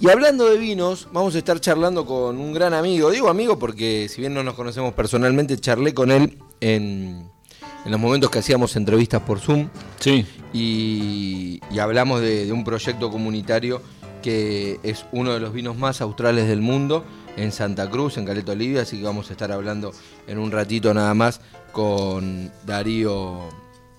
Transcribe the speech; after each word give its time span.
Y 0.00 0.08
hablando 0.08 0.48
de 0.48 0.56
vinos, 0.56 1.08
vamos 1.12 1.34
a 1.34 1.38
estar 1.38 1.60
charlando 1.60 2.06
con 2.06 2.38
un 2.38 2.54
gran 2.54 2.72
amigo. 2.72 3.10
Digo 3.10 3.28
amigo 3.28 3.58
porque 3.58 4.08
si 4.08 4.22
bien 4.22 4.32
no 4.32 4.42
nos 4.42 4.54
conocemos 4.54 4.94
personalmente, 4.94 5.58
charlé 5.58 5.92
con 5.92 6.10
él 6.10 6.38
en, 6.62 7.30
en 7.84 7.90
los 7.90 8.00
momentos 8.00 8.30
que 8.30 8.38
hacíamos 8.38 8.76
entrevistas 8.76 9.20
por 9.20 9.40
Zoom. 9.40 9.68
Sí. 9.98 10.24
Y, 10.54 11.60
y 11.70 11.78
hablamos 11.80 12.22
de, 12.22 12.46
de 12.46 12.52
un 12.52 12.64
proyecto 12.64 13.10
comunitario 13.10 13.82
que 14.22 14.80
es 14.82 15.04
uno 15.12 15.34
de 15.34 15.40
los 15.40 15.52
vinos 15.52 15.76
más 15.76 16.00
australes 16.00 16.48
del 16.48 16.62
mundo 16.62 17.04
en 17.36 17.52
Santa 17.52 17.88
Cruz, 17.90 18.16
en 18.16 18.24
Caleta 18.24 18.52
Olivia, 18.52 18.82
así 18.82 18.96
que 18.98 19.04
vamos 19.04 19.28
a 19.28 19.32
estar 19.32 19.52
hablando 19.52 19.92
en 20.26 20.38
un 20.38 20.50
ratito 20.50 20.94
nada 20.94 21.12
más 21.12 21.42
con 21.72 22.50
Darío 22.64 23.50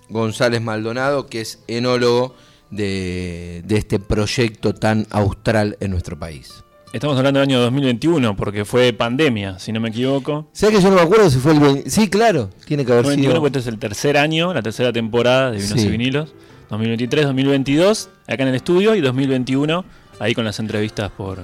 González 0.08 0.60
Maldonado, 0.60 1.28
que 1.28 1.42
es 1.42 1.60
enólogo 1.68 2.34
de, 2.72 3.62
de 3.64 3.76
este 3.76 4.00
proyecto 4.00 4.74
tan 4.74 5.06
austral 5.10 5.76
en 5.80 5.90
nuestro 5.92 6.18
país. 6.18 6.64
Estamos 6.92 7.16
hablando 7.16 7.40
del 7.40 7.48
año 7.48 7.60
2021 7.60 8.36
porque 8.36 8.64
fue 8.64 8.92
pandemia, 8.92 9.58
si 9.58 9.72
no 9.72 9.80
me 9.80 9.88
equivoco. 9.90 10.48
¿Sabes 10.52 10.76
que 10.76 10.82
yo 10.82 10.90
no 10.90 10.96
me 10.96 11.02
acuerdo 11.02 11.30
si 11.30 11.38
fue 11.38 11.52
el 11.52 11.60
20? 11.60 11.88
Sí, 11.88 12.08
claro, 12.10 12.50
tiene 12.66 12.84
que 12.84 12.92
haber 12.92 13.04
2021 13.04 13.32
sido. 13.32 13.40
porque 13.40 13.58
este 13.58 13.68
es 13.70 13.72
el 13.74 13.78
tercer 13.78 14.16
año, 14.18 14.52
la 14.52 14.60
tercera 14.62 14.92
temporada 14.92 15.52
de 15.52 15.58
Vinos 15.58 15.80
Sí. 15.80 15.86
y 15.86 15.90
Vinilos. 15.90 16.34
2023, 16.68 17.26
2022, 17.26 18.08
acá 18.26 18.42
en 18.42 18.48
el 18.48 18.54
estudio, 18.54 18.94
y 18.94 19.00
2021, 19.02 19.84
ahí 20.18 20.34
con 20.34 20.44
las 20.44 20.58
entrevistas 20.58 21.10
por, 21.10 21.36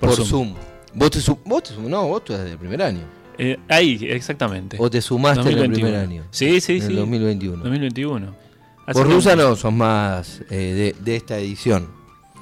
por, 0.00 0.10
Por 0.10 0.12
Zoom. 0.14 0.26
Zoom. 0.28 0.54
¿Vos 0.94 1.10
te, 1.10 1.20
su- 1.20 1.38
vos 1.44 1.62
te 1.64 1.74
sum- 1.74 1.88
No, 1.88 2.06
vos 2.08 2.22
desde 2.28 2.52
el 2.52 2.58
primer 2.58 2.82
año. 2.82 3.00
Eh, 3.38 3.56
ahí, 3.68 3.98
exactamente. 4.08 4.76
¿O 4.80 4.88
te 4.90 5.00
sumaste 5.00 5.40
en 5.42 5.46
el 5.48 5.54
2021. 5.54 5.86
primer 5.88 6.00
año? 6.08 6.24
Sí, 6.30 6.60
sí, 6.60 6.74
en 6.76 6.80
sí. 6.82 6.86
el 6.88 6.96
2021. 6.96 7.56
2021. 7.62 8.34
Así 8.88 8.98
Vos 8.98 9.06
rusa 9.12 9.36
no 9.36 9.54
sos 9.54 9.72
más 9.72 10.40
eh, 10.50 10.94
de, 10.98 11.04
de 11.04 11.16
esta 11.16 11.36
edición. 11.38 11.88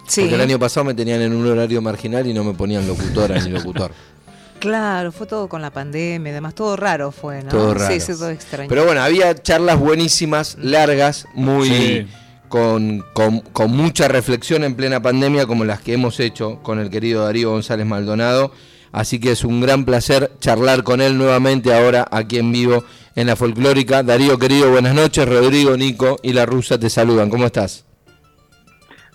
Sí, 0.06 0.20
Porque 0.23 0.37
el 0.37 0.41
año 0.42 0.59
pasado 0.60 0.84
me 0.84 0.95
tenían 0.95 1.20
en 1.20 1.34
un 1.34 1.45
horario 1.46 1.82
marginal 1.82 2.24
y 2.27 2.32
no 2.32 2.45
me 2.45 2.54
ponían 2.54 2.87
locutora 2.87 3.41
ni 3.42 3.50
locutor. 3.50 3.91
claro, 4.60 5.10
fue 5.12 5.26
todo 5.26 5.48
con 5.48 5.60
la 5.60 5.71
pandemia 5.71 6.30
y 6.30 6.34
demás, 6.34 6.54
todo 6.54 6.76
raro 6.76 7.10
fue, 7.10 7.43
¿no? 7.43 7.51
Todo 7.51 7.74
raro. 7.74 7.93
Sí, 7.93 7.98
sí, 8.01 8.12
todo 8.12 8.30
extraño. 8.30 8.68
Pero 8.68 8.84
bueno, 8.84 9.02
había 9.02 9.34
charlas 9.34 9.79
buenísimas, 9.79 10.56
largas, 10.60 11.26
muy 11.34 11.68
Sí. 11.68 12.06
con, 12.49 13.04
con- 13.12 13.40
con 13.40 13.73
mucha 13.73 14.06
reflexión 14.06 14.62
en 14.62 14.76
plena 14.76 15.02
pandemia, 15.02 15.46
como 15.46 15.65
las 15.65 15.80
que 15.80 15.95
hemos 15.95 16.21
hecho 16.21 16.60
con 16.62 16.78
el 16.78 16.88
querido 16.90 17.24
Darío 17.24 17.51
González 17.51 17.87
Maldonado. 17.87 18.52
Así 18.93 19.18
que 19.18 19.32
es 19.32 19.45
un 19.45 19.60
gran 19.60 19.84
placer 19.84 20.30
charlar 20.40 20.84
con 20.84 21.01
él 21.02 21.18
nuevamente 21.18 21.74
ahora 21.74 22.06
aquí 22.10 22.38
en 22.38 22.52
vivo 22.52 22.84
en 23.16 23.26
la 23.26 23.34
folclórica. 23.34 24.02
Darío 24.02 24.38
querido, 24.38 24.70
buenas 24.70 24.95
noches. 24.95 25.28
Rodrigo, 25.28 25.76
Nico 25.76 26.16
y 26.22 26.32
la 26.32 26.46
rusa 26.46 26.78
te 26.78 26.88
saludan. 26.88 27.30
¿Cómo 27.30 27.46
estás? 27.46 27.84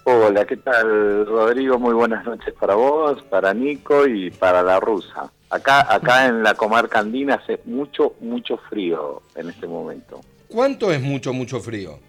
Hola, 0.03 0.45
¿qué 0.45 0.57
tal, 0.57 1.25
Rodrigo? 1.27 1.77
Muy 1.79 1.93
buenas 1.93 2.25
noches 2.25 2.53
para 2.59 2.73
vos, 2.73 3.21
para 3.29 3.53
Nico 3.53 4.07
y 4.07 4.31
para 4.31 4.63
la 4.63 4.79
rusa. 4.79 5.31
Acá, 5.49 5.93
acá 5.93 6.25
en 6.27 6.41
la 6.43 6.55
comarca 6.55 6.99
andina 6.99 7.35
hace 7.35 7.59
mucho, 7.65 8.15
mucho 8.19 8.57
frío 8.69 9.21
en 9.35 9.49
este 9.49 9.67
momento. 9.67 10.19
¿Cuánto 10.47 10.91
es 10.91 11.01
mucho, 11.01 11.33
mucho 11.33 11.59
frío? 11.59 11.99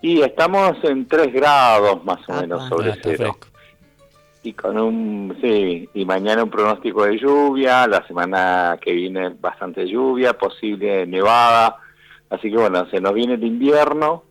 Y 0.00 0.22
estamos 0.22 0.76
en 0.84 1.06
3 1.06 1.32
grados 1.32 2.02
más 2.04 2.20
o 2.28 2.32
menos 2.40 2.62
Ah, 2.64 2.68
sobre 2.68 2.94
cero. 3.02 3.36
Y 4.44 4.52
con 4.52 4.78
un, 4.78 5.38
sí, 5.40 5.88
y 5.94 6.04
mañana 6.04 6.44
un 6.44 6.50
pronóstico 6.50 7.06
de 7.06 7.18
lluvia, 7.18 7.86
la 7.86 8.06
semana 8.06 8.78
que 8.78 8.92
viene 8.92 9.30
bastante 9.30 9.86
lluvia, 9.86 10.34
posible 10.34 11.06
nevada. 11.06 11.78
Así 12.28 12.50
que 12.50 12.58
bueno, 12.58 12.86
se 12.90 13.00
nos 13.00 13.14
viene 13.14 13.34
el 13.34 13.44
invierno 13.44 14.22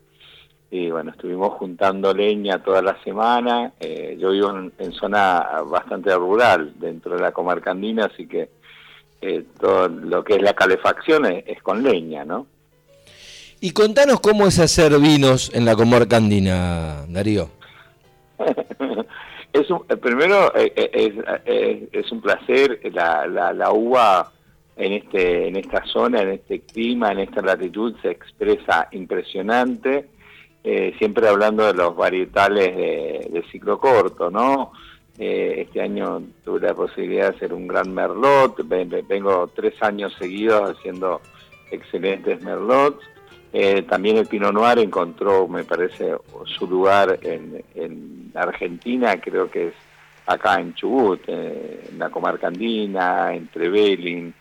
y 0.70 0.92
bueno, 0.92 1.10
estuvimos 1.12 1.54
juntando 1.54 2.14
leña 2.14 2.62
toda 2.62 2.84
la 2.84 2.96
semana. 3.04 3.74
Eh, 3.80 4.16
yo 4.20 4.30
vivo 4.30 4.52
en, 4.52 4.72
en 4.78 4.92
zona 4.92 5.48
bastante 5.66 6.16
rural 6.16 6.74
dentro 6.76 7.16
de 7.16 7.22
la 7.22 7.32
comarca 7.32 7.72
andina, 7.72 8.06
así 8.06 8.28
que 8.28 8.50
eh, 9.20 9.46
todo 9.60 9.88
lo 9.88 10.24
que 10.24 10.36
es 10.36 10.44
la 10.44 10.54
calefacción 10.54 11.26
es, 11.26 11.44
es 11.48 11.64
con 11.64 11.82
leña, 11.82 12.24
¿no? 12.24 12.46
Y 13.62 13.72
contanos 13.72 14.20
cómo 14.20 14.46
es 14.46 14.60
hacer 14.60 14.96
vinos 15.00 15.50
en 15.56 15.66
la 15.66 15.76
comarca 15.76 16.18
andina, 16.18 17.04
Darío. 17.08 17.50
es 19.54 19.70
un, 19.70 19.84
eh, 19.88 19.96
primero 19.98 20.54
eh, 20.56 20.74
eh, 20.76 21.88
es, 21.92 22.12
un 22.12 22.22
placer 22.22 22.80
la, 22.92 23.26
la, 23.28 23.54
la 23.54 23.72
uva 23.72 24.32
en 24.76 24.94
este 24.94 25.48
en 25.48 25.56
esta 25.56 25.86
zona 25.86 26.22
en 26.24 26.30
este 26.32 26.62
clima 26.62 27.12
en 27.12 27.20
esta 27.20 27.42
latitud 27.42 27.96
se 28.02 28.10
expresa 28.10 28.88
impresionante 28.92 30.08
siempre 30.98 31.28
hablando 31.28 31.66
de 31.68 31.74
los 31.74 31.96
varietales 31.96 32.76
de, 32.76 33.44
ciclo 33.52 33.80
corto 33.80 34.32
no 34.32 34.72
este 35.18 35.80
año 35.82 36.24
tuve 36.44 36.62
la 36.62 36.74
posibilidad 36.74 37.30
de 37.30 37.36
hacer 37.36 37.54
un 37.54 37.68
gran 37.68 37.94
merlot 37.94 38.68
Ven- 38.68 38.90
ven- 38.90 39.06
vengo 39.08 39.48
tres 39.56 39.76
años 39.84 40.12
seguidos 40.18 40.76
haciendo 40.76 41.22
excelentes 41.70 42.42
merlots 42.42 43.04
eh, 43.54 43.84
también 43.84 44.18
el 44.18 44.26
Pinot 44.28 44.52
Noir 44.52 44.80
encontró, 44.80 45.48
me 45.48 45.64
parece, 45.64 46.16
su 46.46 46.68
lugar 46.68 47.20
en, 47.22 47.64
en 47.76 48.32
Argentina, 48.36 49.16
creo 49.22 49.50
que 49.50 49.68
es 49.68 49.74
acá 50.26 50.60
en 50.60 50.74
Chubut, 50.74 51.22
eh, 51.28 51.86
en 51.92 52.00
la 52.00 52.10
comarca 52.10 52.48
andina, 52.48 53.34
en 53.34 53.48
Trevelin, 53.50 54.34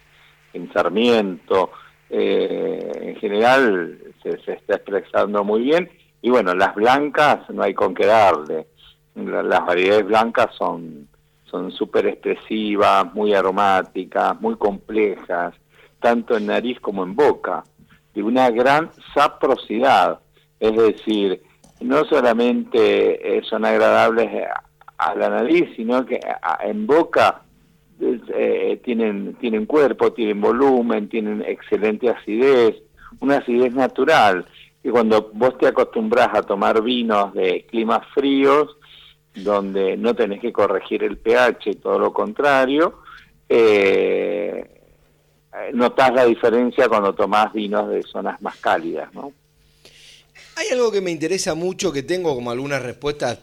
en 0.55 0.73
Sarmiento. 0.73 1.71
Eh, 2.09 2.91
en 3.01 3.17
general 3.17 3.99
se, 4.23 4.31
está 4.53 4.77
expresando 4.77 5.45
muy 5.45 5.63
bien. 5.63 5.91
Y 6.21 6.31
bueno, 6.31 6.55
las 6.55 6.75
blancas 6.75 7.49
no 7.51 7.63
hay 7.63 7.75
con 7.75 7.95
qué 7.95 8.07
darle. 8.07 8.67
La- 9.15 9.43
las 9.43 9.67
variedades 9.67 10.07
blancas 10.07 10.55
son 10.57 11.09
son 11.45 11.71
súper 11.71 12.07
expresivas, 12.07 13.13
muy 13.13 13.35
aromáticas, 13.35 14.41
muy 14.41 14.57
complejas, 14.57 15.53
tanto 16.01 16.35
en 16.39 16.47
nariz 16.47 16.81
como 16.81 17.03
en 17.03 17.15
boca 17.15 17.63
de 18.15 18.23
una 18.23 18.51
gran 18.51 18.91
saprosidad, 19.15 20.21
es 20.61 20.77
decir, 20.77 21.43
no 21.81 22.05
solamente 22.05 23.37
eh, 23.37 23.43
son 23.43 23.65
agradables 23.65 24.29
a, 24.47 24.63
a 25.11 25.15
la 25.15 25.31
nariz, 25.31 25.69
sino 25.77 26.07
que 26.07 26.21
en 26.63 26.87
boca 26.87 27.43
eh, 28.01 28.81
tienen, 28.85 29.35
tienen 29.35 29.67
cuerpo, 29.67 30.13
tienen 30.13 30.41
volumen, 30.41 31.09
tienen 31.09 31.43
excelente 31.43 32.11
acidez, 32.11 32.77
una 33.21 33.39
acidez 33.39 33.75
natural, 33.75 34.47
que 34.83 34.91
cuando 34.91 35.31
vos 35.35 35.57
te 35.59 35.69
acostumbras 35.69 36.31
a 36.35 36.43
tomar 36.43 36.83
vinos 36.83 37.33
de 37.35 37.65
climas 37.71 38.07
fríos, 38.15 38.77
donde 39.35 39.97
no 39.97 40.15
tenés 40.15 40.41
que 40.41 40.53
corregir 40.53 41.05
el 41.05 41.17
pH, 41.19 41.77
todo 41.81 41.99
lo 41.99 42.13
contrario, 42.13 43.01
eh, 43.49 44.72
eh, 45.55 45.71
notás 45.75 46.13
la 46.15 46.25
diferencia 46.25 46.89
cuando 46.89 47.15
tomás 47.15 47.53
vinos 47.53 47.89
de 47.91 48.03
zonas 48.03 48.41
más 48.41 48.57
cálidas, 48.57 49.13
¿no? 49.15 49.33
Hay 50.57 50.69
algo 50.73 50.93
que 50.93 51.01
me 51.01 51.11
interesa 51.11 51.55
mucho, 51.55 51.93
que 51.93 52.03
tengo 52.03 52.35
como 52.35 52.51
algunas 52.51 52.83
respuestas 52.83 53.39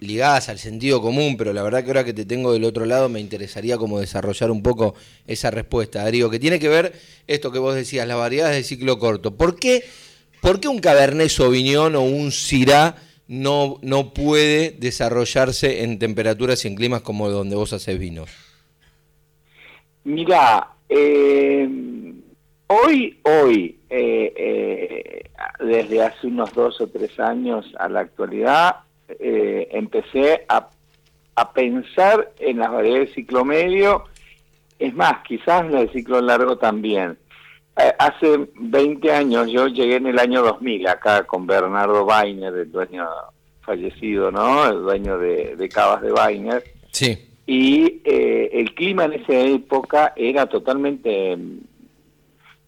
ligadas 0.00 0.48
al 0.48 0.58
sentido 0.58 1.00
común, 1.00 1.36
pero 1.36 1.52
la 1.52 1.62
verdad 1.62 1.82
que 1.82 1.90
ahora 1.90 2.04
que 2.04 2.12
te 2.12 2.24
tengo 2.24 2.52
del 2.52 2.64
otro 2.64 2.84
lado 2.84 3.08
me 3.08 3.20
interesaría 3.20 3.78
como 3.78 4.00
desarrollar 4.00 4.50
un 4.50 4.62
poco 4.62 4.94
esa 5.26 5.50
respuesta, 5.50 6.02
Darío, 6.02 6.30
que 6.30 6.38
tiene 6.38 6.58
que 6.58 6.68
ver 6.68 6.92
esto 7.26 7.50
que 7.50 7.58
vos 7.58 7.74
decías, 7.74 8.06
las 8.06 8.18
variedades 8.18 8.56
de 8.56 8.62
ciclo 8.64 8.98
corto. 8.98 9.36
¿Por 9.36 9.58
qué, 9.58 9.84
por 10.40 10.60
qué 10.60 10.68
un 10.68 10.80
Cabernet 10.80 11.28
Sauvignon 11.28 11.96
o 11.96 12.02
un 12.02 12.30
Syrah 12.30 12.96
no, 13.28 13.78
no 13.82 14.12
puede 14.12 14.72
desarrollarse 14.72 15.82
en 15.82 15.98
temperaturas 15.98 16.64
y 16.64 16.68
en 16.68 16.74
climas 16.74 17.02
como 17.02 17.28
donde 17.30 17.56
vos 17.56 17.72
haces 17.72 17.98
vinos? 17.98 18.30
Mira, 20.04 20.68
eh, 20.90 21.68
hoy, 22.66 23.20
hoy, 23.22 23.78
eh, 23.88 24.32
eh, 24.36 25.30
desde 25.60 26.02
hace 26.02 26.26
unos 26.26 26.52
dos 26.52 26.80
o 26.80 26.88
tres 26.88 27.18
años 27.20 27.72
a 27.78 27.88
la 27.88 28.00
actualidad, 28.00 28.76
eh, 29.08 29.68
empecé 29.70 30.44
a, 30.48 30.68
pensar 31.54 32.32
en 32.38 32.58
las 32.58 32.70
variedades 32.70 33.08
de 33.08 33.14
ciclo 33.14 33.46
medio, 33.46 34.04
es 34.78 34.94
más, 34.94 35.22
quizás 35.26 35.64
en 35.64 35.74
el 35.74 35.90
ciclo 35.90 36.20
largo 36.20 36.58
también. 36.58 37.16
Eh, 37.78 37.94
hace 37.98 38.46
20 38.56 39.10
años, 39.10 39.50
yo 39.50 39.66
llegué 39.68 39.96
en 39.96 40.08
el 40.08 40.18
año 40.18 40.42
2000 40.42 40.86
acá 40.88 41.24
con 41.26 41.46
Bernardo 41.46 42.04
Weiner, 42.04 42.52
el 42.52 42.70
dueño 42.70 43.08
fallecido, 43.62 44.30
¿no? 44.30 44.66
El 44.66 44.82
dueño 44.82 45.16
de, 45.16 45.56
de 45.56 45.68
Cavas 45.70 46.02
de 46.02 46.12
Weiner 46.12 46.62
Sí. 46.92 47.29
Y 47.52 48.00
eh, 48.04 48.48
el 48.52 48.76
clima 48.76 49.06
en 49.06 49.14
esa 49.14 49.32
época 49.32 50.12
era 50.14 50.46
totalmente 50.46 51.36
mm, 51.36 51.58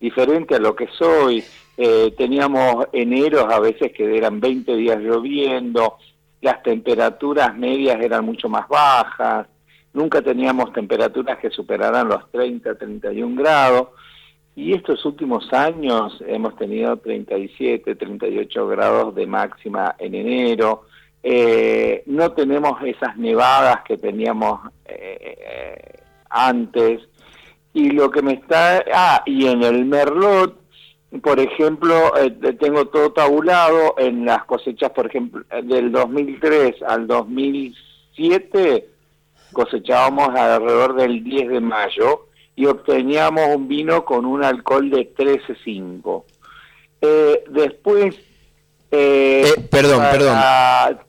diferente 0.01 0.57
a 0.57 0.59
lo 0.59 0.75
que 0.75 0.89
soy. 0.99 1.45
Eh, 1.77 2.13
teníamos 2.19 2.89
eneros 2.93 3.45
a 3.49 3.61
veces 3.61 3.93
que 3.93 4.17
eran 4.17 4.41
20 4.41 4.75
días 4.75 4.99
lloviendo, 4.99 5.99
las 6.41 6.65
temperaturas 6.65 7.57
medias 7.57 8.03
eran 8.03 8.25
mucho 8.25 8.49
más 8.49 8.67
bajas, 8.67 9.47
nunca 9.93 10.21
teníamos 10.21 10.73
temperaturas 10.73 11.39
que 11.39 11.51
superaran 11.51 12.09
los 12.09 12.29
30, 12.33 12.75
31 12.75 13.41
grados. 13.41 13.89
Y 14.57 14.73
estos 14.73 15.05
últimos 15.05 15.53
años 15.53 16.21
hemos 16.27 16.57
tenido 16.57 16.97
37, 16.97 17.95
38 17.95 18.67
grados 18.67 19.15
de 19.15 19.29
máxima 19.29 19.95
en 20.01 20.17
enero, 20.17 20.87
eh, 21.23 22.03
no 22.07 22.33
tenemos 22.33 22.83
esas 22.83 23.17
nevadas 23.17 23.83
que 23.87 23.97
teníamos 23.97 24.61
eh, 24.85 26.01
antes, 26.31 27.01
y 27.75 27.91
lo 27.91 28.11
que 28.11 28.23
me 28.23 28.35
está... 28.35 28.85
Ah, 28.93 29.23
y 29.25 29.47
en 29.47 29.63
el 29.63 29.85
Merlot, 29.85 30.61
por 31.23 31.41
ejemplo, 31.41 32.17
eh, 32.17 32.31
tengo 32.59 32.87
todo 32.87 33.13
tabulado 33.13 33.95
en 33.99 34.25
las 34.25 34.45
cosechas, 34.45 34.91
por 34.91 35.07
ejemplo, 35.07 35.45
del 35.63 35.93
2003 35.93 36.83
al 36.83 37.07
2007 37.07 38.89
cosechábamos 39.53 40.29
alrededor 40.31 40.97
del 40.97 41.23
10 41.23 41.51
de 41.51 41.61
mayo 41.61 42.27
y 42.57 42.67
obteníamos 42.67 43.55
un 43.55 43.69
vino 43.69 44.05
con 44.05 44.25
un 44.25 44.43
alcohol 44.43 44.91
de 44.91 45.15
13,5. 45.15 46.25
Eh, 47.01 47.45
después... 47.51 48.17
Eh, 48.93 49.45
eh, 49.47 49.61
perdón, 49.71 50.03
perdón. 50.11 50.39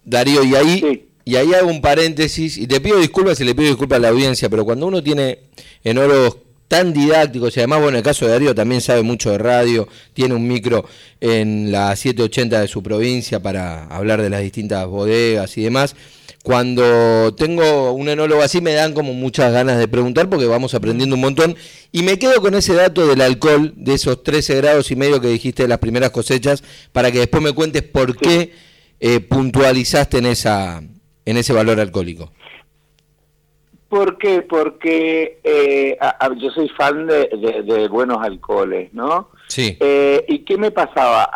Darío, 0.06 0.44
y 0.44 0.56
ahí, 0.56 1.07
y 1.25 1.35
ahí 1.35 1.53
hago 1.53 1.69
un 1.69 1.81
paréntesis, 1.81 2.57
y 2.57 2.65
te 2.65 2.80
pido 2.80 2.97
disculpas 2.97 3.39
y 3.41 3.44
le 3.44 3.53
pido 3.53 3.68
disculpas 3.69 3.97
a 3.97 4.01
la 4.01 4.09
audiencia, 4.09 4.50
pero 4.50 4.65
cuando 4.65 4.88
uno 4.88 5.03
tiene 5.03 5.39
en 5.83 5.97
oro 5.97 6.39
tan 6.69 6.94
didácticos 6.94 7.56
y 7.56 7.59
además, 7.59 7.80
bueno, 7.81 7.89
en 7.91 7.97
el 7.97 8.03
caso 8.03 8.25
de 8.25 8.31
Darío 8.31 8.56
también 8.56 8.81
sabe 8.81 9.03
mucho 9.03 9.30
de 9.30 9.38
radio, 9.38 9.88
tiene 10.13 10.33
un 10.33 10.47
micro 10.47 10.85
en 11.21 11.71
la 11.71 11.95
780 11.95 12.62
de 12.62 12.68
su 12.68 12.81
provincia 12.81 13.41
para 13.41 13.85
hablar 13.88 14.21
de 14.21 14.30
las 14.30 14.41
distintas 14.41 14.88
bodegas 14.88 15.56
y 15.57 15.63
demás. 15.63 15.95
Cuando 16.44 17.34
tengo 17.36 17.94
un 17.94 18.10
enólogo 18.10 18.42
así 18.42 18.60
me 18.60 18.74
dan 18.74 18.94
como 18.94 19.13
muchas 19.13 19.54
ganas 19.54 19.80
de 19.80 19.88
preguntar 19.88 20.30
porque 20.30 20.45
vamos 20.45 20.75
aprendiendo 20.75 21.16
un 21.16 21.22
montón 21.22 21.56
y 21.94 22.04
me 22.04 22.19
quedo 22.19 22.42
con 22.42 22.54
ese 22.54 22.74
dato 22.74 23.07
del 23.07 23.22
alcohol, 23.22 23.74
de 23.78 23.94
esos 23.94 24.24
13 24.24 24.57
grados 24.57 24.92
y 24.92 24.98
medio 24.98 25.22
que 25.22 25.30
dijiste 25.30 25.63
de 25.63 25.69
las 25.69 25.80
primeras 25.80 26.12
cosechas, 26.12 26.62
para 26.92 27.12
que 27.12 27.19
después 27.19 27.42
me 27.42 27.54
cuentes 27.54 27.81
por 27.84 28.18
qué 28.18 28.51
eh, 29.00 29.22
puntualizaste 29.22 30.18
en, 30.18 30.25
esa, 30.25 30.84
en 31.25 31.38
ese 31.38 31.54
valor 31.54 31.80
alcohólico. 31.80 32.30
¿Por 33.94 34.18
qué? 34.18 34.42
Porque 34.42 35.40
eh, 35.44 35.98
yo 36.40 36.50
soy 36.50 36.68
fan 36.69 37.06
de, 37.06 37.88
buenos 37.92 38.18
alcoholes, 38.24 38.92
¿no? 38.92 39.30
Sí. 39.48 39.78
Eh, 39.80 40.25
¿Y 40.28 40.40
qué 40.40 40.57
me 40.57 40.72
pasaba? 40.72 41.30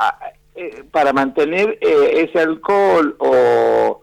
Eh, 0.56 0.84
para 0.90 1.14
mantener 1.14 1.78
ese 1.80 2.40
alcohol 2.40 3.16
o, 3.20 4.02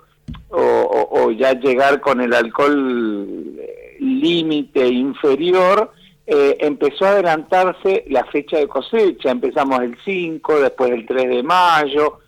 o, 0.97 1.31
ya 1.33 1.53
llegar 1.55 2.01
con 2.01 2.21
el 2.21 2.33
alcohol 2.33 3.57
límite 3.99 4.87
inferior, 4.87 5.91
empezó 6.27 7.07
a 7.07 7.11
adelantarse 7.11 8.05
la 8.09 8.25
fecha 8.27 8.59
de 8.59 8.69
cosecha. 8.69 9.31
Empezamos 9.31 9.81
el 9.81 9.97
5, 10.05 10.61
después 10.61 10.91
el 10.91 11.07
3 11.07 11.29
de 11.29 11.43
mayo. 11.43 12.19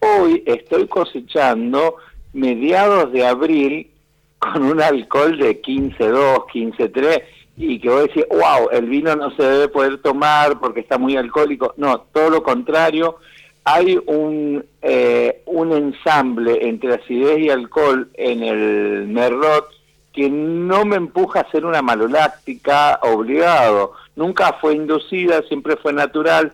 Hoy 0.00 0.42
estoy 0.46 0.86
cosechando 0.86 1.96
mediados 2.32 3.12
de 3.12 3.26
abril 3.26 3.90
con 4.38 4.62
un 4.62 4.80
alcohol 4.80 5.38
de 5.38 5.60
15.2, 5.60 6.46
15.3 6.52 7.22
y 7.56 7.78
que 7.78 7.88
vos 7.90 8.02
decís, 8.02 8.24
wow, 8.30 8.70
el 8.72 8.86
vino 8.86 9.14
no 9.16 9.30
se 9.36 9.42
debe 9.42 9.68
poder 9.68 9.98
tomar 9.98 10.58
porque 10.60 10.80
está 10.80 10.96
muy 10.96 11.16
alcohólico. 11.16 11.74
No, 11.76 12.00
todo 12.12 12.30
lo 12.30 12.42
contrario, 12.42 13.16
hay 13.64 13.98
un, 14.06 14.64
eh, 14.82 15.42
un 15.46 15.72
ensamble 15.72 16.66
entre 16.68 16.94
acidez 16.94 17.38
y 17.38 17.50
alcohol 17.50 18.10
en 18.14 18.42
el 18.42 19.06
Merlot 19.08 19.68
que 20.12 20.28
no 20.28 20.84
me 20.84 20.96
empuja 20.96 21.40
a 21.40 21.42
hacer 21.42 21.64
una 21.64 21.82
maloláctica 21.82 22.98
obligado. 23.02 23.92
Nunca 24.16 24.54
fue 24.60 24.74
inducida, 24.74 25.42
siempre 25.42 25.76
fue 25.76 25.92
natural, 25.92 26.52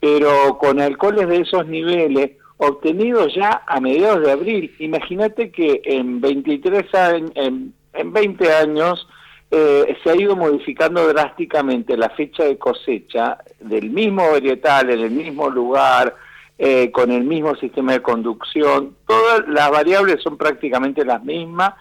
pero 0.00 0.56
con 0.58 0.80
alcoholes 0.80 1.28
de 1.28 1.40
esos 1.40 1.66
niveles 1.66 2.32
obtenido 2.58 3.28
ya 3.28 3.62
a 3.66 3.80
mediados 3.80 4.22
de 4.22 4.32
abril. 4.32 4.74
Imagínate 4.78 5.50
que 5.50 5.82
en 5.84 6.20
23 6.20 6.94
años, 6.94 7.32
en, 7.34 7.74
20 8.12 8.52
años 8.52 9.06
eh, 9.50 9.96
se 10.02 10.10
ha 10.10 10.16
ido 10.16 10.34
modificando 10.36 11.06
drásticamente 11.06 11.96
la 11.96 12.10
fecha 12.10 12.44
de 12.44 12.56
cosecha 12.56 13.38
del 13.60 13.90
mismo 13.90 14.30
varietal, 14.30 14.90
en 14.90 15.00
el 15.00 15.10
mismo 15.10 15.50
lugar, 15.50 16.14
eh, 16.58 16.90
con 16.90 17.10
el 17.10 17.24
mismo 17.24 17.54
sistema 17.56 17.92
de 17.92 18.02
conducción. 18.02 18.96
Todas 19.06 19.46
las 19.48 19.70
variables 19.70 20.22
son 20.22 20.36
prácticamente 20.36 21.04
las 21.04 21.22
mismas. 21.22 21.74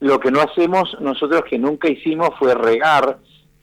Lo 0.00 0.18
que 0.18 0.30
no 0.30 0.40
hacemos 0.40 0.96
nosotros 1.00 1.44
que 1.48 1.58
nunca 1.58 1.88
hicimos 1.88 2.30
fue 2.38 2.54
regar 2.54 3.18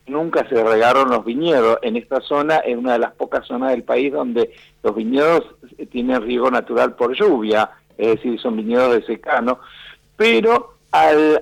nunca 0.08 0.48
se 0.48 0.64
regaron 0.64 1.10
los 1.10 1.24
viñedos. 1.24 1.80
En 1.82 1.96
esta 1.96 2.22
zona 2.22 2.58
es 2.58 2.76
una 2.76 2.94
de 2.94 3.00
las 3.00 3.14
pocas 3.14 3.46
zonas 3.46 3.72
del 3.72 3.84
país 3.84 4.12
donde 4.12 4.52
los 4.84 4.96
viñedos 4.96 5.44
tienen 5.92 6.22
riego 6.22 6.50
natural 6.50 6.96
por 6.96 7.16
lluvia, 7.16 7.70
es 7.98 8.16
decir, 8.16 8.40
son 8.40 8.58
viñedos 8.58 8.96
de 8.96 9.06
secano, 9.06 9.60
pero 10.16 10.76
al, 10.92 11.42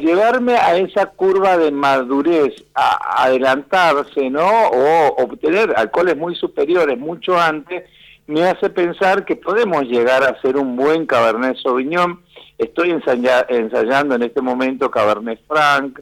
llevarme 0.00 0.54
a 0.54 0.76
esa 0.76 1.06
curva 1.06 1.56
de 1.56 1.70
madurez, 1.70 2.54
a, 2.74 3.24
adelantarse, 3.24 4.30
¿no? 4.30 4.46
O 4.46 5.22
obtener 5.24 5.72
alcoholes 5.76 6.16
muy 6.16 6.36
superiores 6.36 6.98
mucho 6.98 7.38
antes, 7.38 7.84
me 8.26 8.42
hace 8.44 8.70
pensar 8.70 9.24
que 9.24 9.36
podemos 9.36 9.84
llegar 9.84 10.24
a 10.24 10.40
ser 10.40 10.56
un 10.56 10.76
buen 10.76 11.06
Cabernet 11.06 11.56
Sauvignon. 11.58 12.20
Estoy 12.58 12.90
ensayando 12.90 14.14
en 14.14 14.22
este 14.22 14.40
momento 14.40 14.90
Cabernet 14.90 15.40
Franc, 15.46 16.00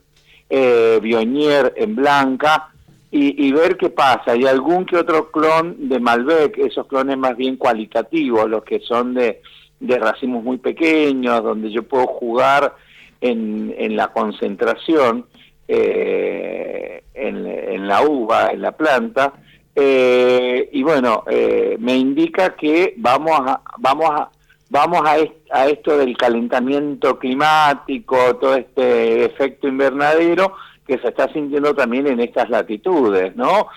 eh, 0.49 0.99
Bionier 1.03 1.75
en 1.77 1.95
blanca 1.95 2.71
y, 3.11 3.53
ver 3.53 3.77
qué 3.77 3.91
pasa. 3.91 4.35
Y 4.35 4.45
algún 4.45 4.85
que 4.87 4.97
otro 4.97 5.31
clon 5.31 5.89
de 5.89 6.01
Malbec, 6.01 6.59
esos 6.59 6.87
clones 6.89 7.17
más 7.17 7.37
bien 7.37 7.57
cualitativos, 7.57 8.51
los 8.51 8.65
que 8.65 8.81
son 8.81 9.15
de, 9.15 9.41
de 9.79 9.99
racimos 9.99 10.43
muy 10.43 10.59
pequeños, 10.59 11.43
donde 11.45 11.71
yo 11.71 11.85
puedo 11.85 12.09
jugar 12.09 12.75
en, 13.21 13.73
en 13.79 13.95
la 13.95 14.09
concentración, 14.09 15.27
eh, 15.69 17.05
en, 17.15 17.87
la 17.87 18.03
uva, 18.03 18.51
en 18.51 18.63
la 18.63 18.73
planta. 18.73 19.33
Eh, 19.75 20.69
y 20.73 20.83
bueno, 20.83 21.25
eh, 21.29 21.77
me 21.81 21.97
indica 21.97 22.55
que 22.55 22.95
vamos 22.97 23.41
a, 23.41 23.61
vamos 23.79 24.11
a, 24.11 24.31
vamos 24.71 25.03
a, 25.05 25.67
esto 25.67 25.99
del 25.99 26.17
calentamiento 26.17 27.19
climático, 27.19 28.37
todo 28.37 28.55
este 28.55 29.25
efecto 29.25 29.69
invernadero 29.69 30.55
que 30.87 30.99
se 30.99 31.09
está 31.09 31.33
sintiendo 31.33 31.75
también 31.75 32.07
en 32.07 32.21
estas 32.21 32.51
latitudes, 32.51 33.35
¿no? 33.37 33.69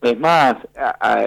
Es 0.00 0.18
más, 0.18 0.56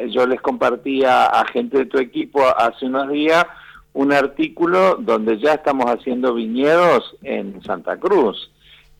yo 0.10 0.26
les 0.26 0.42
compartía 0.42 1.26
a 1.26 1.46
gente 1.48 1.80
de 1.80 1.86
tu 1.86 1.98
equipo 1.98 2.42
hace 2.58 2.86
unos 2.86 3.10
días 3.10 3.46
un 3.94 4.12
artículo 4.12 4.96
donde 5.00 5.40
ya 5.40 5.54
estamos 5.54 5.86
haciendo 5.86 6.34
viñedos 6.34 7.16
en 7.24 7.64
Santa 7.64 7.98
Cruz 7.98 8.52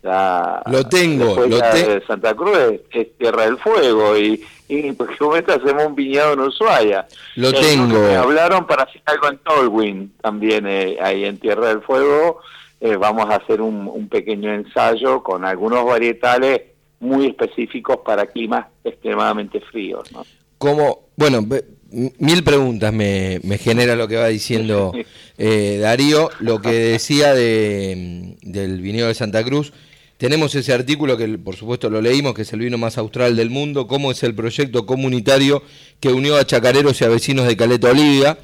lo 0.06 0.88
tengo, 0.88 1.48
lo 1.48 1.60
tengo. 1.60 2.06
Santa 2.08 2.34
Cruz 2.36 2.58
es, 2.92 3.18
Tierra 3.18 3.46
del 3.46 3.58
Fuego 3.58 4.18
y, 4.18 4.44
y 4.68 4.92
por 4.92 5.20
momento 5.20 5.54
hacemos 5.54 5.86
un 5.86 5.96
viñedo 5.96 6.34
en 6.34 6.40
Ushuaia. 6.42 7.08
Lo 7.36 7.52
tengo. 7.54 8.00
Me 8.00 8.16
hablaron 8.16 8.68
para 8.68 8.84
hacer 8.84 9.02
algo 9.06 9.30
en 9.30 9.38
Tolwyn 9.40 10.14
también 10.22 10.66
eh, 10.68 10.98
ahí 11.02 11.26
en 11.26 11.38
Tierra 11.40 11.70
del 11.70 11.82
Fuego. 11.82 12.40
Eh, 12.82 12.96
vamos 12.98 13.30
a 13.30 13.36
hacer 13.36 13.62
un, 13.62 13.88
un, 13.88 14.08
pequeño 14.10 14.54
ensayo 14.54 15.24
con 15.24 15.46
algunos 15.46 15.86
varietales 15.86 16.62
muy 17.00 17.28
específicos 17.28 18.00
para 18.06 18.28
climas 18.28 18.68
extremadamente 18.84 19.62
fríos. 19.62 20.12
¿no? 20.12 20.26
Como, 20.58 21.08
bueno, 21.16 21.46
mil 21.92 22.44
preguntas 22.44 22.94
me, 22.94 23.40
me, 23.44 23.58
genera 23.58 23.96
lo 23.96 24.08
que 24.08 24.18
va 24.18 24.28
diciendo 24.28 24.92
eh, 25.38 25.80
Darío. 25.82 26.30
Lo 26.40 26.62
que 26.62 26.72
decía 26.72 27.34
de, 27.34 28.36
del 28.42 28.82
viñedo 28.82 29.08
de 29.08 29.14
Santa 29.14 29.44
Cruz 29.44 29.74
tenemos 30.18 30.56
ese 30.56 30.74
artículo 30.74 31.18
que 31.18 31.28
por 31.38 31.56
supuesto 31.56 31.90
lo 31.90 32.02
leímos, 32.02 32.34
que 32.34 32.44
es 32.44 32.54
el 32.54 32.60
vino 32.60 32.78
más 32.78 32.98
austral 32.98 33.36
del 33.36 33.50
mundo, 33.50 33.88
cómo 33.88 34.12
es 34.12 34.24
el 34.24 34.34
proyecto 34.34 34.86
comunitario 34.86 35.62
que 36.00 36.10
unió 36.10 36.38
a 36.38 36.46
chacareros 36.46 37.02
y 37.02 37.06
a 37.06 37.10
vecinos 37.10 37.48
de 37.48 37.58
Caleta 37.58 37.90
Olivia, 37.90 38.38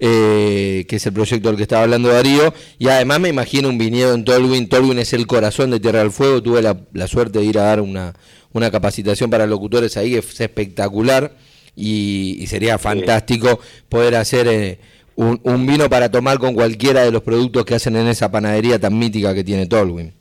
eh, 0.00 0.86
que 0.88 0.96
es 0.96 1.06
el 1.06 1.12
proyecto 1.12 1.48
del 1.48 1.56
que 1.56 1.64
estaba 1.64 1.82
hablando 1.82 2.08
Darío, 2.08 2.54
y 2.78 2.88
además 2.88 3.20
me 3.20 3.28
imagino 3.28 3.68
un 3.68 3.78
viñedo 3.78 4.14
en 4.14 4.24
Tolwyn, 4.24 4.68
Tolwyn 4.68 4.98
es 4.98 5.12
el 5.12 5.26
corazón 5.26 5.70
de 5.70 5.80
Tierra 5.80 5.98
del 5.98 6.12
Fuego, 6.12 6.42
tuve 6.42 6.62
la, 6.62 7.06
suerte 7.06 7.40
de 7.40 7.44
ir 7.44 7.58
a 7.58 7.64
dar 7.64 7.80
una, 7.80 8.14
una, 8.52 8.70
capacitación 8.70 9.28
para 9.28 9.46
locutores 9.46 9.96
ahí, 9.98 10.12
que 10.12 10.18
es 10.18 10.40
espectacular, 10.40 11.36
y, 11.76 12.44
sería 12.48 12.78
fantástico 12.78 13.60
poder 13.88 14.16
hacer... 14.16 14.48
Eh, 14.48 14.78
un, 15.14 15.38
un 15.42 15.66
vino 15.66 15.90
para 15.90 16.10
tomar 16.10 16.38
con 16.38 16.54
cualquiera 16.54 17.02
de 17.02 17.10
los 17.10 17.22
productos 17.22 17.66
que 17.66 17.74
hacen 17.74 17.96
en 17.96 18.08
esa 18.08 18.30
panadería 18.30 18.78
tan 18.78 18.98
mítica 18.98 19.34
que 19.34 19.44
tiene 19.44 19.66
Tolwyn. 19.66 20.14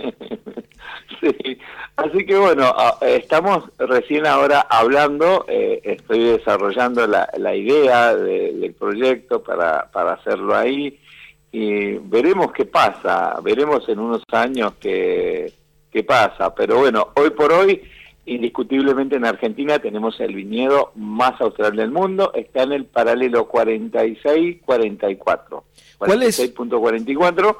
sí. 1.20 1.58
Así 1.96 2.24
que 2.24 2.38
bueno, 2.38 2.72
estamos 3.02 3.64
recién 3.78 4.26
ahora 4.26 4.66
hablando, 4.70 5.44
eh, 5.48 5.80
estoy 5.84 6.24
desarrollando 6.24 7.06
la, 7.06 7.28
la 7.36 7.54
idea 7.54 8.14
del 8.14 8.74
proyecto 8.74 9.42
para, 9.42 9.90
para 9.90 10.14
hacerlo 10.14 10.56
ahí 10.56 10.98
y 11.52 11.94
veremos 11.94 12.52
qué 12.52 12.64
pasa, 12.64 13.38
veremos 13.42 13.88
en 13.88 13.98
unos 13.98 14.22
años 14.30 14.74
qué, 14.80 15.52
qué 15.90 16.04
pasa, 16.04 16.54
pero 16.54 16.78
bueno, 16.78 17.08
hoy 17.16 17.30
por 17.30 17.52
hoy 17.52 17.82
indiscutiblemente 18.26 19.16
en 19.16 19.26
Argentina 19.26 19.80
tenemos 19.80 20.20
el 20.20 20.32
viñedo 20.34 20.92
más 20.94 21.40
austral 21.40 21.74
del 21.74 21.90
mundo, 21.90 22.30
está 22.34 22.62
en 22.62 22.70
el 22.72 22.84
paralelo 22.84 23.48
46-44. 23.48 25.62
¿Cuál 25.98 26.22
es? 26.22 26.56
46.44 26.56 27.56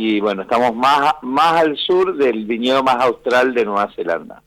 y 0.00 0.20
bueno, 0.20 0.42
estamos 0.42 0.76
más, 0.76 1.14
más 1.22 1.54
al 1.60 1.76
sur 1.76 2.16
del 2.16 2.44
viñedo 2.44 2.84
más 2.84 3.02
austral 3.02 3.52
de 3.52 3.64
Nueva 3.64 3.90
Zelanda. 3.96 4.40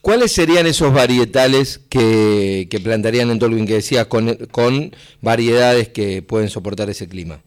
¿Cuáles 0.00 0.30
serían 0.30 0.64
esos 0.64 0.94
varietales 0.94 1.84
que, 1.90 2.68
que 2.70 2.78
plantarían 2.78 3.28
en 3.32 3.40
Tolkien 3.40 3.66
que 3.66 3.74
decías 3.74 4.06
con, 4.06 4.36
con 4.52 4.92
variedades 5.20 5.88
que 5.88 6.22
pueden 6.22 6.48
soportar 6.48 6.88
ese 6.88 7.08
clima? 7.08 7.40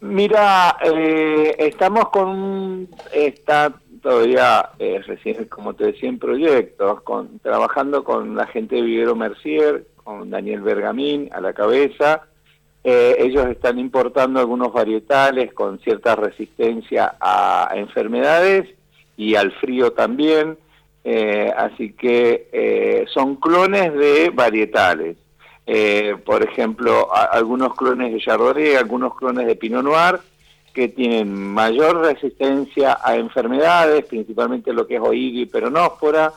Mira, 0.00 0.76
eh, 0.84 1.56
estamos 1.56 2.10
con, 2.10 2.90
está 3.10 3.72
todavía 4.02 4.68
eh, 4.78 5.00
recién, 5.06 5.46
como 5.46 5.72
te 5.72 5.86
decía, 5.86 6.10
en 6.10 6.18
proyectos, 6.18 7.00
con, 7.04 7.38
trabajando 7.38 8.04
con 8.04 8.36
la 8.36 8.46
gente 8.48 8.76
de 8.76 8.82
Vivero 8.82 9.16
Mercier, 9.16 9.86
con 9.96 10.28
Daniel 10.28 10.60
Bergamín 10.60 11.30
a 11.32 11.40
la 11.40 11.54
cabeza. 11.54 12.26
Eh, 12.86 13.16
ellos 13.18 13.46
están 13.46 13.78
importando 13.78 14.38
algunos 14.38 14.70
varietales 14.70 15.54
con 15.54 15.78
cierta 15.78 16.14
resistencia 16.16 17.16
a 17.18 17.70
enfermedades 17.74 18.68
y 19.16 19.36
al 19.36 19.52
frío 19.52 19.92
también. 19.92 20.58
Eh, 21.02 21.50
así 21.56 21.92
que 21.94 22.48
eh, 22.52 23.06
son 23.12 23.36
clones 23.36 23.94
de 23.94 24.30
varietales. 24.30 25.16
Por 26.26 26.42
ejemplo, 26.42 27.08
algunos 27.14 27.74
clones 27.74 28.12
de 28.12 28.20
Chardonnay, 28.20 28.74
algunos 28.74 29.16
clones 29.16 29.46
de 29.46 29.56
Pinot 29.56 29.82
Noir, 29.82 30.20
que 30.74 30.88
tienen 30.88 31.32
mayor 31.32 32.02
resistencia 32.02 32.98
a 33.02 33.16
enfermedades, 33.16 34.04
principalmente 34.04 34.74
lo 34.74 34.86
que 34.86 34.96
es 34.96 35.00
oído 35.00 35.40
y 35.40 35.46
peronófora, 35.46 36.34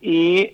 y 0.00 0.46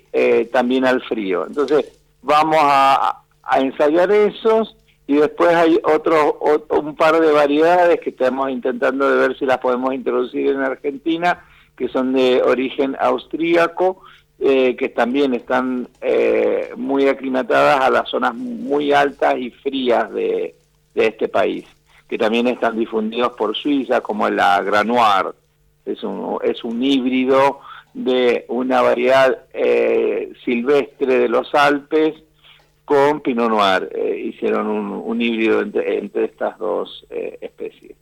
también 0.51 0.87
al 0.87 1.01
frío. 1.03 1.47
Entonces, 1.47 2.01
vamos 2.21 2.59
a, 2.61 3.23
a, 3.49 3.61
ensayar 3.61 4.11
esos 4.11 4.77
y 5.07 5.15
después 5.17 5.55
hay 5.55 5.81
otro, 5.85 6.39
un 6.71 6.95
par 6.95 7.19
de 7.19 7.33
variedades 7.33 8.01
que 8.01 8.11
estamos 8.11 8.51
intentando 8.51 9.11
de 9.11 9.29
ver 9.29 9.39
si 9.39 9.47
las 9.47 9.59
podemos 9.59 9.95
introducir 9.95 10.49
en 10.49 10.61
Argentina, 10.61 11.45
que 11.77 11.89
son 11.89 12.13
de 12.13 12.43
origen 12.43 12.95
austríaco, 13.01 14.03
eh, 14.39 14.77
que 14.77 14.91
también 14.91 15.35
están 15.35 15.89
eh, 16.03 16.71
muy 16.77 17.09
aclimatadas 17.09 17.81
a 17.81 17.91
las 17.91 18.09
zonas 18.09 18.35
muy 18.35 18.93
altas 18.93 19.37
y 19.39 19.51
frías 19.51 20.13
de, 20.13 20.55
este 20.95 21.29
país, 21.29 21.65
que 22.09 22.19
también 22.19 22.49
están 22.49 22.77
difundidos 22.77 23.33
por 23.35 23.57
Suiza, 23.57 24.01
como 24.01 24.29
la 24.29 24.61
Granoir, 24.63 25.33
es 25.87 26.03
un, 26.03 26.39
es 26.43 26.65
un 26.65 26.83
híbrido 26.83 27.61
de 27.95 28.45
una 28.49 28.83
variedad 28.83 29.45
eh, 29.55 30.33
silvestre 30.45 31.19
de 31.19 31.29
los 31.29 31.55
Alpes 31.55 32.15
con 32.89 33.21
Pinot 33.21 33.51
Noir. 33.51 33.91
hicieron 34.25 34.67
un, 34.67 35.23
híbrido 35.23 35.61
entre, 35.61 35.99
entre 35.99 36.25
estas 36.25 36.59
dos 36.59 37.07
especies. 37.11 37.95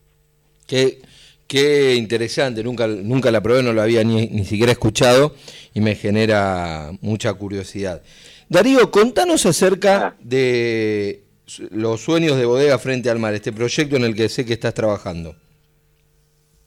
¿Qué, 0.67 1.01
Qué 1.47 1.95
interesante, 1.95 2.65
nunca, 2.65 2.89
nunca 2.89 3.31
la 3.31 3.41
probé, 3.41 3.63
no 3.63 3.73
lo 3.73 3.81
había 3.81 4.03
ni, 4.03 4.27
ni 4.27 4.45
siquiera 4.45 4.73
escuchado 4.73 5.33
y 5.75 5.81
me 5.81 5.95
genera 5.95 6.91
mucha 7.03 7.33
curiosidad. 7.35 8.03
Darío, 8.49 8.91
contanos 8.91 9.47
acerca 9.47 10.07
ah. 10.09 10.15
de 10.19 11.23
los 11.71 12.01
sueños 12.01 12.37
de 12.37 12.47
bodega 12.47 12.79
frente 12.79 13.11
al 13.11 13.21
mar, 13.21 13.35
este 13.35 13.53
proyecto 13.53 13.95
en 13.95 14.05
el 14.05 14.17
que 14.17 14.29
sé 14.29 14.45
que 14.45 14.55
estás 14.55 14.75
trabajando. 14.75 15.37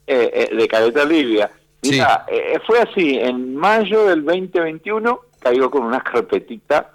Eh, 0.08 0.32
eh, 0.34 0.56
de 0.56 0.68
Caleta 0.68 1.04
Libia. 1.04 1.52
Mira, 1.82 2.26
eh, 2.30 2.58
fue 2.66 2.80
así, 2.80 3.18
en 3.18 3.56
mayo 3.56 4.06
del 4.06 4.24
2021 4.24 5.22
caigo 5.40 5.70
con 5.70 5.84
una 5.84 6.02
carpetita 6.02 6.92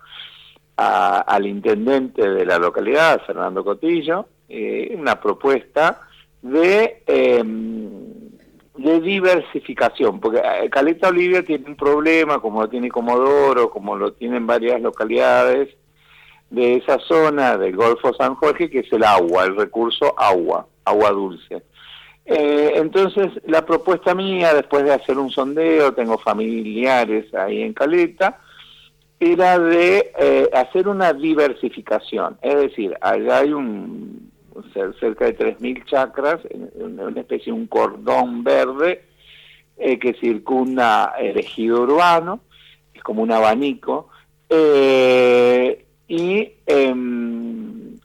al 0.76 1.46
intendente 1.46 2.28
de 2.28 2.44
la 2.44 2.58
localidad, 2.58 3.22
Fernando 3.24 3.64
Cotillo, 3.64 4.26
una 4.96 5.20
propuesta 5.20 6.00
de, 6.44 7.02
em, 7.06 7.88
de 8.76 9.00
diversificación, 9.00 10.20
porque 10.20 10.40
eh, 10.40 10.68
Caleta 10.68 11.08
Olivia 11.08 11.42
tiene 11.42 11.64
un 11.66 11.76
problema, 11.76 12.38
como 12.38 12.60
lo 12.62 12.68
tiene 12.68 12.90
Comodoro, 12.90 13.70
como 13.70 13.96
lo 13.96 14.12
tienen 14.12 14.46
varias 14.46 14.80
localidades 14.80 15.70
de 16.50 16.76
esa 16.76 16.98
zona 16.98 17.56
del 17.56 17.74
Golfo 17.74 18.12
San 18.14 18.34
Jorge, 18.34 18.68
que 18.68 18.80
es 18.80 18.92
el 18.92 19.04
agua, 19.04 19.44
el 19.44 19.56
recurso 19.56 20.14
agua, 20.18 20.66
agua 20.84 21.10
dulce. 21.10 21.62
Eh, 22.26 22.72
entonces, 22.76 23.28
la 23.46 23.64
propuesta 23.64 24.14
mía, 24.14 24.54
después 24.54 24.84
de 24.84 24.92
hacer 24.92 25.18
un 25.18 25.30
sondeo, 25.30 25.94
tengo 25.94 26.18
familiares 26.18 27.32
ahí 27.34 27.62
en 27.62 27.72
Caleta, 27.72 28.40
era 29.32 29.58
de 29.58 30.12
eh, 30.18 30.50
hacer 30.52 30.88
una 30.88 31.12
diversificación. 31.12 32.38
Es 32.42 32.54
decir, 32.54 32.96
allá 33.00 33.38
hay 33.38 33.52
un 33.52 34.32
cerca 35.00 35.24
de 35.24 35.36
3.000 35.36 35.84
chacras, 35.84 36.40
una 36.74 37.20
especie 37.20 37.52
de 37.52 37.58
un 37.58 37.66
cordón 37.66 38.44
verde 38.44 39.04
eh, 39.76 39.98
que 39.98 40.14
circunda 40.14 41.14
el 41.18 41.36
ejido 41.38 41.82
urbano, 41.82 42.40
es 42.94 43.02
como 43.02 43.22
un 43.22 43.32
abanico, 43.32 44.10
eh, 44.48 45.84
y 46.06 46.52
em, 46.66 47.98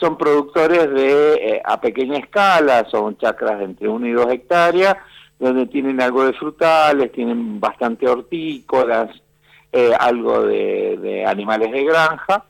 son 0.00 0.16
productores 0.16 0.90
de 0.90 1.60
a 1.62 1.78
pequeña 1.80 2.18
escala, 2.18 2.86
son 2.90 3.18
chacras 3.18 3.58
de 3.58 3.64
entre 3.66 3.88
1 3.88 4.06
y 4.06 4.12
2 4.12 4.32
hectáreas, 4.32 4.96
donde 5.38 5.66
tienen 5.66 6.00
algo 6.00 6.24
de 6.24 6.32
frutales, 6.32 7.12
tienen 7.12 7.60
bastante 7.60 8.08
hortícolas, 8.08 9.10
algo 9.98 10.42
de, 10.42 11.24
animales 11.26 11.72
de 11.72 11.84
granja, 11.84 12.44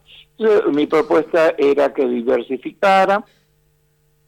mi 0.72 0.86
propuesta 0.86 1.54
era 1.56 1.92
que 1.94 2.06
diversificara 2.06 3.24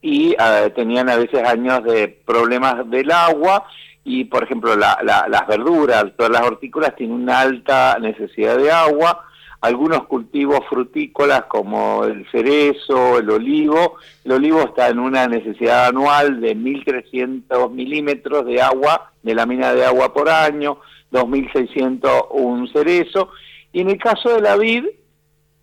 y 0.01 0.37
ah, 0.39 0.69
tenían 0.75 1.09
a 1.09 1.17
veces 1.17 1.43
años 1.43 1.83
de 1.83 2.09
problemas 2.09 2.89
del 2.89 3.11
agua 3.11 3.67
y, 4.05 4.25
por 4.25 4.45
ejemplo, 4.45 4.77
las 4.77 5.47
verduras, 5.49 6.05
todas 6.17 6.31
las 6.31 6.43
hortícolas 6.43 6.95
tienen 6.95 7.17
una 7.23 7.41
alta 7.41 7.99
necesidad 8.01 8.57
de 8.57 8.71
agua. 8.71 9.25
Algunos 9.61 10.05
cultivos 10.05 10.61
frutícolas 10.69 11.47
como 11.47 12.05
el 12.05 12.25
cerezo, 12.31 13.19
el 13.19 13.29
olivo, 13.31 13.97
el 14.25 14.33
olivo 14.33 14.61
está 14.61 14.91
en 14.91 15.01
una 15.01 15.27
necesidad 15.27 15.87
anual 15.87 16.41
de 16.41 16.55
1.300 16.55 17.69
milímetros 17.73 18.47
de 18.47 18.63
agua, 18.63 19.11
de 19.25 19.35
la 19.35 19.45
mina 19.45 19.73
de 19.73 19.85
agua 19.85 20.15
por 20.15 20.29
año, 20.29 20.79
2.600 21.13 22.29
un 22.31 22.69
cerezo. 22.73 23.31
Y 23.73 23.81
en 23.81 23.91
el 23.91 23.99
caso 23.99 24.35
de 24.35 24.41
la 24.41 24.57
vid, 24.57 24.87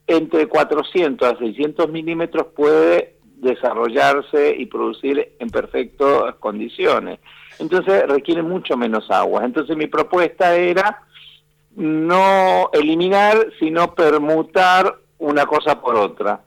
entre 0.08 0.48
400 0.48 1.34
a 1.34 1.38
600 1.38 1.90
milímetros 1.90 2.48
puede 2.56 3.16
desarrollarse 3.38 4.56
y 4.58 4.66
producir 4.66 5.36
en 5.40 5.50
perfectas 5.50 6.36
condiciones. 6.40 7.20
Entonces 7.60 8.08
requiere 8.08 8.42
mucho 8.42 8.78
menos 8.78 9.10
agua. 9.12 9.44
Entonces 9.46 9.78
mi 9.78 9.88
propuesta 9.88 10.56
era 10.56 11.04
no 11.76 12.70
eliminar, 12.74 13.48
sino 13.60 13.94
permutar 13.96 14.96
una 15.18 15.46
cosa 15.46 15.80
por 15.82 15.96
otra. 15.96 16.42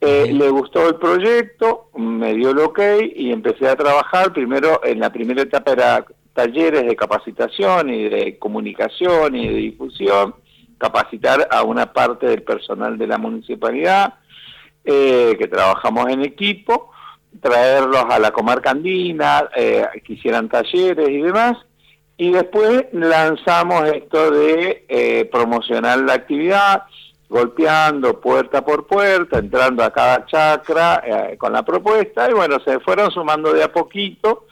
Eh, 0.00 0.32
le 0.32 0.48
gustó 0.50 0.88
el 0.88 0.94
proyecto, 0.94 1.90
me 1.96 2.34
dio 2.34 2.50
el 2.50 2.58
ok 2.60 2.80
y 3.16 3.32
empecé 3.32 3.68
a 3.68 3.76
trabajar. 3.76 4.32
Primero, 4.32 4.80
en 4.84 5.00
la 5.00 5.10
primera 5.10 5.42
etapa 5.42 5.72
era 5.72 6.06
talleres 6.38 6.86
de 6.86 6.94
capacitación 6.94 7.90
y 7.90 8.08
de 8.08 8.38
comunicación 8.38 9.34
y 9.34 9.48
de 9.48 9.54
difusión 9.54 10.36
capacitar 10.78 11.48
a 11.50 11.64
una 11.64 11.92
parte 11.92 12.26
del 12.28 12.44
personal 12.44 12.96
de 12.96 13.08
la 13.08 13.18
municipalidad, 13.18 14.14
eh, 14.84 15.34
que 15.36 15.48
trabajamos 15.48 16.08
en 16.10 16.22
equipo, 16.22 16.92
traerlos 17.42 18.04
a 18.08 18.20
la 18.20 18.30
comarca 18.30 18.70
andina, 18.70 19.48
eh, 19.56 19.84
que 20.04 20.12
hicieran 20.12 20.48
talleres 20.48 21.08
y 21.08 21.22
demás, 21.22 21.56
y 22.16 22.30
después 22.30 22.84
lanzamos 22.92 23.88
esto 23.88 24.30
de 24.30 24.86
eh, 24.88 25.28
promocionar 25.32 25.98
la 25.98 26.12
actividad, 26.12 26.84
golpeando 27.28 28.20
puerta 28.20 28.64
por 28.64 28.86
puerta, 28.86 29.40
entrando 29.40 29.82
a 29.82 29.92
cada 29.92 30.24
chacra 30.24 31.02
eh, 31.04 31.36
con 31.36 31.52
la 31.52 31.64
propuesta, 31.64 32.30
y 32.30 32.32
bueno, 32.32 32.60
se 32.64 32.78
fueron 32.78 33.10
sumando 33.10 33.52
de 33.52 33.64
a 33.64 33.72
poquito, 33.72 34.46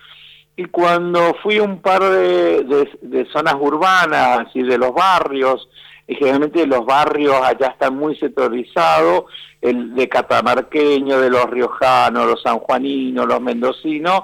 y 0.56 0.64
cuando 0.66 1.34
fui 1.42 1.58
a 1.58 1.62
un 1.62 1.80
par 1.80 2.02
de, 2.02 2.88
de 3.02 3.26
zonas 3.32 3.56
urbanas, 3.60 4.46
así 4.46 4.62
de 4.62 4.78
los 4.78 4.92
barrios, 4.94 5.68
y 6.06 6.14
generalmente 6.14 6.66
los 6.66 6.86
barrios 6.86 7.34
allá 7.42 7.68
están 7.68 7.96
muy 7.96 8.16
sectorizados, 8.16 9.24
el 9.60 9.94
de 9.94 10.08
catamarqueño, 10.08 11.20
de 11.20 11.30
los 11.30 11.50
riojanos, 11.50 12.26
los 12.26 12.42
sanjuaninos, 12.42 13.26
los 13.26 13.40
mendocinos. 13.40 14.22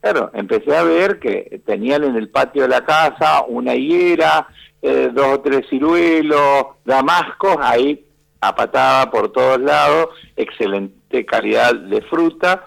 Claro, 0.00 0.30
empecé 0.34 0.76
a 0.76 0.82
ver 0.82 1.18
que 1.18 1.60
tenían 1.64 2.04
en 2.04 2.16
el 2.16 2.28
patio 2.30 2.62
de 2.62 2.68
la 2.68 2.84
casa 2.84 3.44
una 3.46 3.74
higuera, 3.74 4.48
eh, 4.82 5.10
dos 5.12 5.34
o 5.34 5.40
tres 5.40 5.66
ciruelos, 5.68 6.66
damascos, 6.84 7.56
ahí 7.60 8.04
apatada 8.40 9.10
por 9.10 9.30
todos 9.30 9.60
lados, 9.60 10.08
excelente 10.36 11.24
calidad 11.26 11.74
de 11.74 12.00
fruta. 12.02 12.64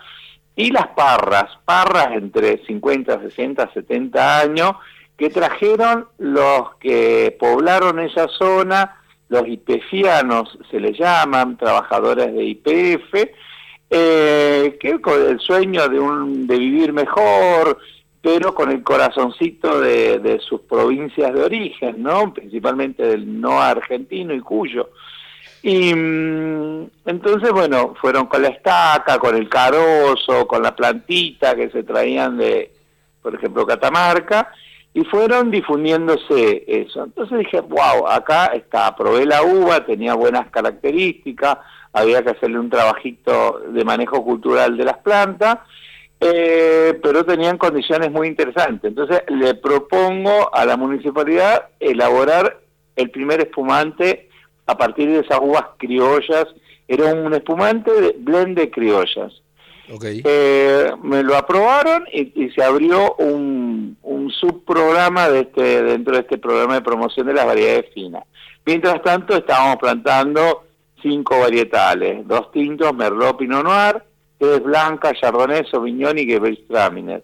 Y 0.55 0.71
las 0.71 0.87
parras, 0.89 1.45
parras 1.65 2.13
entre 2.13 2.63
50, 2.65 3.21
60, 3.21 3.73
70 3.73 4.39
años, 4.39 4.73
que 5.17 5.29
trajeron 5.29 6.07
los 6.17 6.75
que 6.75 7.35
poblaron 7.39 7.99
esa 7.99 8.27
zona, 8.27 8.97
los 9.29 9.47
IPFianos 9.47 10.57
se 10.69 10.79
les 10.79 10.97
llaman, 10.97 11.57
trabajadores 11.57 12.33
de 12.33 12.43
IPF, 12.43 13.29
eh, 13.89 14.77
que 14.79 14.99
con 15.01 15.21
el 15.21 15.39
sueño 15.39 15.87
de, 15.87 15.99
un, 15.99 16.47
de 16.47 16.57
vivir 16.57 16.93
mejor, 16.93 17.77
pero 18.23 18.55
con 18.55 18.71
el 18.71 18.81
corazoncito 18.83 19.81
de, 19.81 20.39
sus 20.39 20.61
provincias 20.61 21.33
de 21.33 21.43
origen, 21.43 22.01
¿no? 22.01 22.33
Principalmente 22.33 23.03
del 23.03 23.41
no 23.41 23.61
argentino 23.61 24.33
y 24.33 24.39
cuyo. 24.39 24.91
Y 25.63 25.95
mm, 25.95 26.89
entonces, 27.05 27.51
bueno, 27.51 27.95
fueron 27.99 28.27
con 28.27 28.41
la 28.41 28.49
estaca, 28.49 29.17
con 29.17 29.35
el 29.35 29.47
carozo, 29.47 30.45
con 30.45 30.61
la 30.61 30.75
plantita 30.75 31.55
que 31.55 31.69
se 31.69 31.83
traían 31.83 32.37
de, 32.37 32.73
por 33.21 33.33
ejemplo, 33.33 33.65
Catamarca, 33.65 34.51
y 34.93 35.05
fueron 35.05 35.49
difundiéndose 35.49 36.65
eso. 36.67 37.05
Entonces 37.05 37.39
dije, 37.39 37.61
wow, 37.61 38.07
acá 38.07 38.47
está, 38.47 38.93
probé 38.93 39.25
la 39.25 39.41
uva, 39.41 39.85
tenía 39.85 40.13
buenas 40.15 40.49
características, 40.51 41.57
había 41.93 42.21
que 42.21 42.31
hacerle 42.31 42.59
un 42.59 42.69
trabajito 42.69 43.61
de 43.69 43.85
manejo 43.85 44.21
cultural 44.23 44.75
de 44.75 44.83
las 44.83 44.97
plantas, 44.97 45.59
eh, 46.19 46.99
pero 47.01 47.23
tenían 47.25 47.57
condiciones 47.57 48.11
muy 48.11 48.27
interesantes. 48.27 48.89
Entonces 48.89 49.23
le 49.29 49.55
propongo 49.55 50.53
a 50.53 50.65
la 50.65 50.75
municipalidad 50.75 51.69
elaborar 51.79 52.59
el 52.97 53.09
primer 53.11 53.39
espumante 53.39 54.29
a 54.65 54.77
partir 54.77 55.09
de 55.09 55.19
esas 55.19 55.39
uvas 55.41 55.65
criollas. 55.77 56.47
Era 56.87 57.13
un 57.13 57.33
espumante 57.33 57.91
de 57.91 58.15
blend 58.17 58.57
de 58.57 58.69
criollas. 58.69 59.33
Eh, 60.01 60.91
me 61.03 61.23
lo 61.23 61.35
aprobaron 61.35 62.05
y, 62.11 62.49
se 62.51 62.63
abrió 62.63 63.15
un, 63.15 63.97
un, 64.01 64.31
subprograma 64.31 65.29
de 65.29 65.41
este, 65.41 65.83
dentro 65.83 66.15
de 66.15 66.21
este 66.21 66.37
programa 66.37 66.75
de 66.75 66.81
promoción 66.81 67.27
de 67.27 67.33
las 67.33 67.45
variedades 67.45 67.93
finas. 67.93 68.23
Mientras 68.65 69.01
tanto, 69.01 69.35
estábamos 69.35 69.77
plantando 69.77 70.63
cinco 71.01 71.39
varietales, 71.39 72.25
dos 72.25 72.51
tintos, 72.51 72.95
Merlot, 72.95 73.37
Pinot 73.37 73.63
Noir, 73.63 74.03
es 74.39 74.63
Blanca, 74.63 75.13
Chardonnay, 75.13 75.65
Sauvignon 75.69 76.17
y 76.17 76.25
Gewürztraminer. 76.25 77.23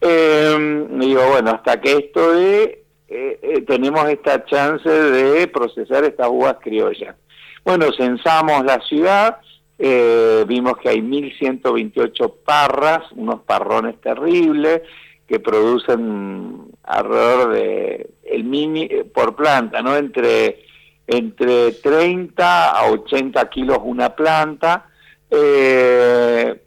Eh, 0.00 0.86
digo, 0.90 1.28
bueno, 1.30 1.52
hasta 1.52 1.80
que 1.80 1.92
esto 1.92 2.32
de, 2.32 2.83
eh, 3.08 3.38
eh, 3.42 3.60
tenemos 3.62 4.08
esta 4.08 4.44
chance 4.44 4.88
de 4.88 5.46
procesar 5.48 6.04
estas 6.04 6.28
uvas 6.30 6.56
criollas. 6.60 7.16
Bueno, 7.64 7.86
censamos 7.96 8.64
la 8.64 8.80
ciudad, 8.80 9.38
eh, 9.78 10.44
vimos 10.46 10.76
que 10.78 10.88
hay 10.88 11.00
1.128 11.00 12.34
parras, 12.44 13.02
unos 13.12 13.40
parrones 13.42 14.00
terribles, 14.00 14.82
que 15.26 15.40
producen 15.40 16.66
alrededor 16.82 17.54
de, 17.54 18.10
el 18.24 18.44
mini, 18.44 18.88
por 19.14 19.34
planta, 19.34 19.80
¿no? 19.82 19.96
Entre, 19.96 20.64
entre 21.06 21.72
30 21.72 22.70
a 22.70 22.90
80 22.90 23.48
kilos 23.48 23.78
una 23.82 24.14
planta, 24.14 24.86
eh, 25.30 26.60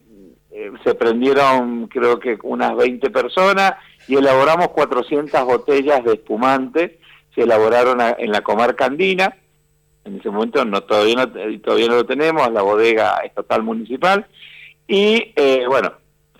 eh, 0.51 0.71
se 0.83 0.95
prendieron 0.95 1.87
creo 1.87 2.19
que 2.19 2.37
unas 2.43 2.75
20 2.75 3.09
personas 3.11 3.73
y 4.07 4.15
elaboramos 4.15 4.69
400 4.69 5.43
botellas 5.45 6.03
de 6.03 6.13
espumante, 6.13 6.99
se 7.35 7.41
elaboraron 7.41 7.99
en 8.17 8.31
la 8.31 8.41
comarca 8.41 8.85
andina, 8.85 9.35
en 10.05 10.19
ese 10.19 10.29
momento 10.29 10.63
no 10.65 10.81
todavía 10.81 11.15
no, 11.15 11.59
todavía 11.59 11.87
no 11.87 11.95
lo 11.95 12.05
tenemos, 12.05 12.51
la 12.51 12.61
bodega 12.61 13.17
estatal 13.19 13.63
municipal, 13.63 14.25
y 14.87 15.33
eh, 15.35 15.65
bueno, 15.67 15.93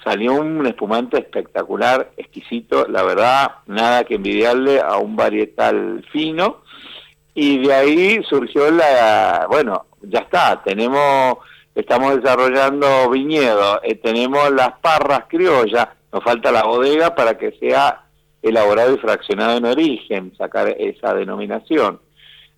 salió 0.03 0.33
un 0.33 0.65
espumante 0.65 1.17
espectacular, 1.17 2.11
exquisito, 2.15 2.87
la 2.87 3.03
verdad, 3.03 3.51
nada 3.65 4.05
que 4.05 4.15
envidiarle 4.15 4.79
a 4.79 4.97
un 4.97 5.15
varietal 5.15 6.05
fino, 6.11 6.61
y 7.33 7.59
de 7.59 7.73
ahí 7.73 8.23
surgió 8.23 8.71
la, 8.71 9.45
bueno, 9.49 9.85
ya 10.01 10.19
está, 10.19 10.63
tenemos 10.63 11.37
estamos 11.75 12.15
desarrollando 12.15 13.07
viñedos, 13.11 13.79
eh, 13.83 13.93
tenemos 13.95 14.51
las 14.51 14.79
parras 14.79 15.25
criollas, 15.27 15.87
nos 16.11 16.23
falta 16.23 16.51
la 16.51 16.63
bodega 16.63 17.15
para 17.15 17.37
que 17.37 17.51
sea 17.53 18.03
elaborado 18.41 18.93
y 18.93 18.97
fraccionado 18.97 19.57
en 19.57 19.65
origen, 19.65 20.33
sacar 20.37 20.69
esa 20.79 21.13
denominación. 21.13 21.99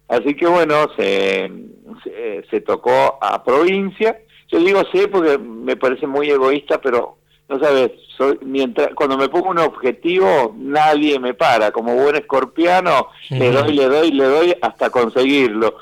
Así 0.08 0.36
que 0.36 0.48
bueno, 0.48 0.88
se, 0.98 1.52
se, 2.50 2.62
tocó 2.62 3.20
a 3.22 3.44
provincia. 3.44 4.18
Yo 4.48 4.60
digo 4.60 4.82
sí 4.92 5.06
porque 5.12 5.38
me 5.38 5.78
parece 5.78 6.08
muy 6.08 6.30
egoísta, 6.30 6.82
pero 6.82 7.18
no 7.48 7.60
sabes, 7.60 7.92
soy, 8.18 8.40
mientras, 8.42 8.90
cuando 8.96 9.18
me 9.18 9.30
pongo 9.30 9.50
un 9.50 9.60
objetivo, 9.60 10.56
nadie 10.58 11.20
me 11.20 11.36
para. 11.36 11.72
Como 11.72 11.96
buen 11.96 12.16
escorpiano, 12.16 13.10
le 13.30 13.52
doy, 13.52 13.74
le 13.74 13.86
doy, 13.86 14.12
le 14.12 14.24
doy 14.26 14.56
hasta 14.62 14.90
conseguirlo. 14.90 15.78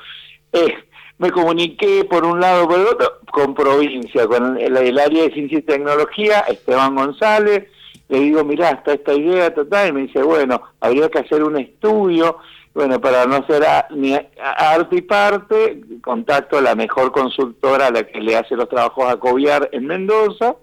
Eh, 0.51 0.73
me 1.19 1.31
comuniqué 1.31 2.05
por 2.05 2.25
un 2.25 2.39
lado 2.39 2.67
por 2.67 2.79
el 2.79 2.87
otro 2.87 3.19
con 3.31 3.53
provincia, 3.53 4.27
con 4.27 4.57
el, 4.57 4.99
área 4.99 5.23
de 5.23 5.33
ciencia 5.33 5.59
y 5.59 5.63
tecnología, 5.63 6.39
Esteban 6.41 6.95
González, 6.95 7.67
le 8.09 8.19
digo, 8.19 8.43
mirá, 8.43 8.71
está 8.71 8.93
esta 8.93 9.13
idea 9.13 9.53
total, 9.53 9.89
y 9.89 9.91
me 9.91 10.01
dice, 10.01 10.21
bueno, 10.21 10.61
habría 10.79 11.09
que 11.09 11.19
hacer 11.19 11.43
un 11.43 11.57
estudio, 11.57 12.37
bueno, 12.73 13.01
para 13.01 13.25
no 13.25 13.45
ser 13.47 13.65
ni 13.91 14.17
arte 14.39 14.97
y 14.97 15.01
parte, 15.01 15.81
contacto 16.03 16.57
a 16.57 16.61
la 16.61 16.75
mejor 16.75 17.11
consultora 17.11 17.87
a 17.87 17.91
la 17.91 18.03
que 18.03 18.21
le 18.21 18.35
hace 18.35 18.55
los 18.55 18.69
trabajos 18.69 19.05
a 19.11 19.17
Coviar 19.17 19.69
en 19.71 19.85
Mendoza, 19.87 20.55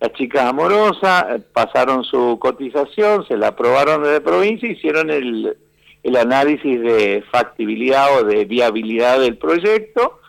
las 0.00 0.12
chicas 0.14 0.46
amorosas 0.46 1.42
pasaron 1.52 2.04
su 2.04 2.38
cotización, 2.40 3.26
se 3.26 3.36
la 3.36 3.48
aprobaron 3.48 4.02
desde 4.02 4.22
provincia, 4.22 4.70
hicieron 4.70 5.10
el, 5.10 5.56
el 6.02 6.16
análisis 6.16 6.80
de 6.80 7.24
factibilidad 7.30 8.18
o 8.18 8.24
de 8.24 8.44
viabilidad 8.44 9.20
del 9.20 9.36
proyecto. 9.36 10.20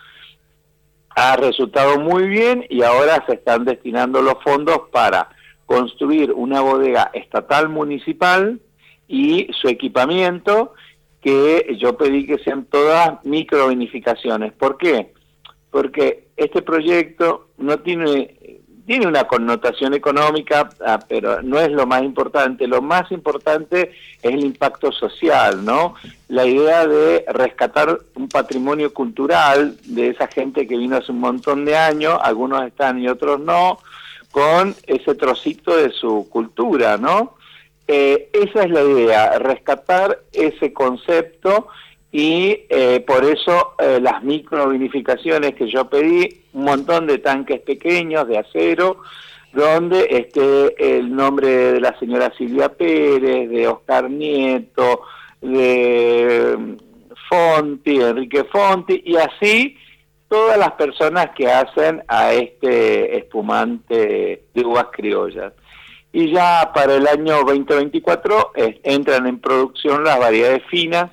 Ha 1.15 1.35
resultado 1.35 1.99
muy 1.99 2.27
bien 2.27 2.65
y 2.69 2.83
ahora 2.83 3.23
se 3.27 3.33
están 3.35 3.65
destinando 3.65 4.21
los 4.21 4.35
fondos 4.43 4.83
para 4.91 5.29
construir 5.65 6.31
una 6.31 6.61
bodega 6.61 7.11
estatal 7.13 7.69
municipal 7.69 8.59
y 9.07 9.47
su 9.53 9.67
equipamiento 9.67 10.73
que 11.21 11.77
yo 11.79 11.97
pedí 11.97 12.25
que 12.25 12.39
sean 12.39 12.65
todas 12.65 13.23
microvinificaciones. 13.23 14.53
¿Por 14.53 14.77
qué? 14.77 15.13
Porque 15.69 16.27
este 16.35 16.61
proyecto 16.61 17.49
no 17.57 17.79
tiene 17.79 18.60
tiene 18.85 19.07
una 19.07 19.25
connotación 19.25 19.93
económica, 19.93 20.69
ah, 20.85 20.99
pero 21.07 21.41
no 21.41 21.59
es 21.59 21.71
lo 21.71 21.85
más 21.85 22.03
importante. 22.03 22.67
Lo 22.67 22.81
más 22.81 23.11
importante 23.11 23.91
es 24.21 24.33
el 24.33 24.43
impacto 24.43 24.91
social, 24.91 25.63
¿no? 25.63 25.95
La 26.27 26.45
idea 26.45 26.85
de 26.87 27.25
rescatar 27.33 27.99
un 28.15 28.27
patrimonio 28.27 28.93
cultural 28.93 29.77
de 29.85 30.09
esa 30.09 30.27
gente 30.27 30.67
que 30.67 30.77
vino 30.77 30.97
hace 30.97 31.11
un 31.11 31.19
montón 31.19 31.65
de 31.65 31.77
años, 31.77 32.17
algunos 32.21 32.65
están 32.65 32.99
y 32.99 33.07
otros 33.07 33.39
no, 33.39 33.79
con 34.31 34.75
ese 34.87 35.15
trocito 35.15 35.75
de 35.75 35.91
su 35.91 36.27
cultura, 36.29 36.97
¿no? 36.97 37.35
Eh, 37.87 38.29
esa 38.33 38.63
es 38.63 38.71
la 38.71 38.83
idea, 38.83 39.37
rescatar 39.39 40.19
ese 40.31 40.71
concepto 40.71 41.67
y 42.11 42.61
eh, 42.69 43.03
por 43.05 43.25
eso 43.25 43.75
eh, 43.79 43.99
las 44.01 44.23
microvinificaciones 44.23 45.55
que 45.55 45.69
yo 45.69 45.89
pedí, 45.89 46.40
un 46.53 46.63
montón 46.63 47.07
de 47.07 47.17
tanques 47.19 47.61
pequeños 47.61 48.27
de 48.27 48.37
acero, 48.37 48.97
donde 49.53 50.07
esté 50.09 50.97
el 50.97 51.13
nombre 51.13 51.73
de 51.73 51.79
la 51.81 51.97
señora 51.99 52.33
Silvia 52.37 52.69
Pérez, 52.69 53.49
de 53.49 53.67
Oscar 53.67 54.09
Nieto, 54.09 55.01
de 55.41 56.77
Fonti, 57.29 58.01
Enrique 58.01 58.45
Fonti, 58.45 59.01
y 59.05 59.17
así 59.17 59.77
todas 60.29 60.57
las 60.57 60.71
personas 60.73 61.31
que 61.35 61.51
hacen 61.51 62.03
a 62.07 62.31
este 62.31 63.17
espumante 63.17 64.45
de 64.53 64.65
uvas 64.65 64.87
criollas. 64.91 65.51
Y 66.13 66.31
ya 66.31 66.71
para 66.73 66.95
el 66.95 67.07
año 67.07 67.43
2024 67.43 68.51
entran 68.83 69.27
en 69.27 69.39
producción 69.39 70.03
las 70.03 70.19
variedades 70.19 70.63
finas, 70.69 71.11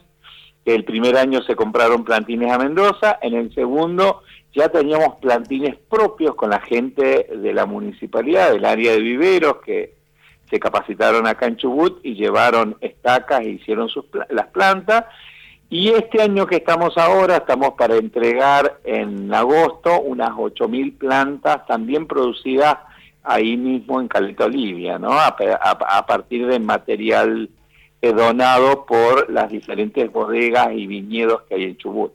el 0.65 0.85
primer 0.85 1.17
año 1.17 1.43
se 1.43 1.57
compraron 1.57 2.05
plantines 2.05 2.53
a 2.53 2.59
Mendoza, 2.59 3.19
en 3.23 3.35
el 3.35 3.55
segundo 3.55 4.23
ya 4.55 4.69
teníamos 4.69 5.17
plantines 5.17 5.77
propios 5.89 6.35
con 6.35 6.51
la 6.51 6.61
gente 6.61 7.29
de 7.35 7.53
la 7.53 7.67
municipalidad, 7.67 8.53
del 8.53 8.65
área 8.65 8.93
de 8.93 9.01
viveros, 9.01 9.59
que 9.59 9.95
se 10.51 10.59
capacitaron 10.59 11.27
acá 11.27 11.47
en 11.47 11.57
Chubut 11.57 12.01
y 12.03 12.15
llevaron 12.15 12.77
estacas 12.81 13.43
e 13.43 13.51
hicieron 13.51 13.89
sus, 13.89 14.07
las 14.31 14.47
plantas. 14.49 15.05
Y 15.71 15.91
este 15.91 16.23
año 16.23 16.47
que 16.47 16.57
estamos 16.57 16.97
ahora, 16.97 17.37
estamos 17.37 17.75
para 17.77 17.97
entregar 17.97 18.81
en 18.85 19.33
agosto 19.35 20.01
unas 20.01 20.31
8.000 20.31 20.97
plantas 20.97 21.67
también 21.67 22.07
producidas 22.07 22.79
ahí 23.23 23.59
mismo 23.59 24.01
en 24.01 24.09
Caleta 24.09 24.47
Olivia, 24.47 24.99
¿no? 24.99 25.13
A, 25.13 25.37
a 25.37 26.07
partir 26.07 26.47
de 26.47 26.59
material 26.59 27.51
donado 28.01 28.87
por 28.87 29.31
las 29.31 29.51
diferentes 29.51 30.11
bodegas 30.11 30.69
y 30.73 30.87
viñedos 30.87 31.43
que 31.43 31.57
hay 31.57 31.65
en 31.65 31.77
Chubut. 31.77 32.13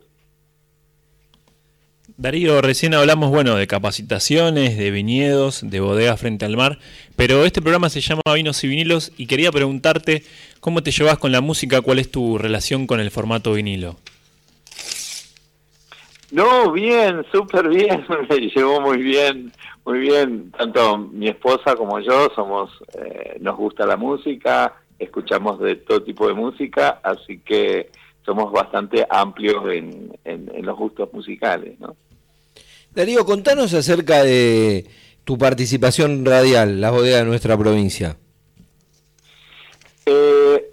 Darío, 2.16 2.62
recién 2.62 2.94
hablamos, 2.94 3.32
bueno, 3.32 3.56
de 3.56 3.66
capacitaciones, 3.66 4.78
de 4.78 4.92
viñedos, 4.92 5.68
de 5.68 5.80
bodegas 5.80 6.20
frente 6.20 6.46
al 6.46 6.56
mar, 6.56 6.78
pero 7.16 7.44
este 7.44 7.60
programa 7.60 7.90
se 7.90 8.02
llama 8.02 8.22
Vinos 8.36 8.64
y 8.64 8.68
Vinilos 8.68 9.12
y 9.18 9.26
quería 9.26 9.52
preguntarte 9.52 10.22
cómo 10.60 10.84
te 10.84 10.92
llevas 10.92 11.18
con 11.18 11.32
la 11.32 11.42
música, 11.42 11.82
cuál 11.82 11.98
es 11.98 12.12
tu 12.12 12.38
relación 12.38 12.86
con 12.86 13.00
el 13.00 13.10
formato 13.10 13.54
vinilo. 13.54 13.96
No, 16.32 16.72
bien, 16.72 17.26
súper 17.32 17.68
bien, 17.70 18.06
me 18.30 18.38
llevó 18.38 18.80
muy 18.80 19.00
bien, 19.00 19.52
muy 19.84 19.98
bien. 19.98 20.52
Tanto 20.52 21.00
mi 21.00 21.30
esposa 21.30 21.76
como 21.76 22.00
yo 22.00 22.30
somos, 22.36 22.70
eh, 22.96 23.38
nos 23.40 23.58
gusta 23.58 23.88
la 23.88 23.98
música, 23.98 24.76
escuchamos 25.00 25.60
de 25.60 25.78
todo 25.78 26.04
tipo 26.04 26.28
de 26.28 26.36
música, 26.36 27.00
así 27.04 27.40
que 27.40 27.90
somos 28.26 28.52
bastante 28.52 29.06
amplios 29.10 29.64
en, 29.72 30.18
en, 30.24 30.66
los 30.66 30.78
gustos 30.78 31.12
musicales, 31.14 31.80
¿no? 31.80 31.96
Darío, 32.92 33.26
contanos 33.26 33.74
acerca 33.74 34.24
de 34.24 34.86
tu 35.24 35.38
participación 35.38 36.26
radial, 36.26 36.80
la 36.80 36.92
bodega 36.92 37.18
de 37.18 37.26
nuestra 37.26 37.58
provincia. 37.58 38.18
Eh, 40.06 40.70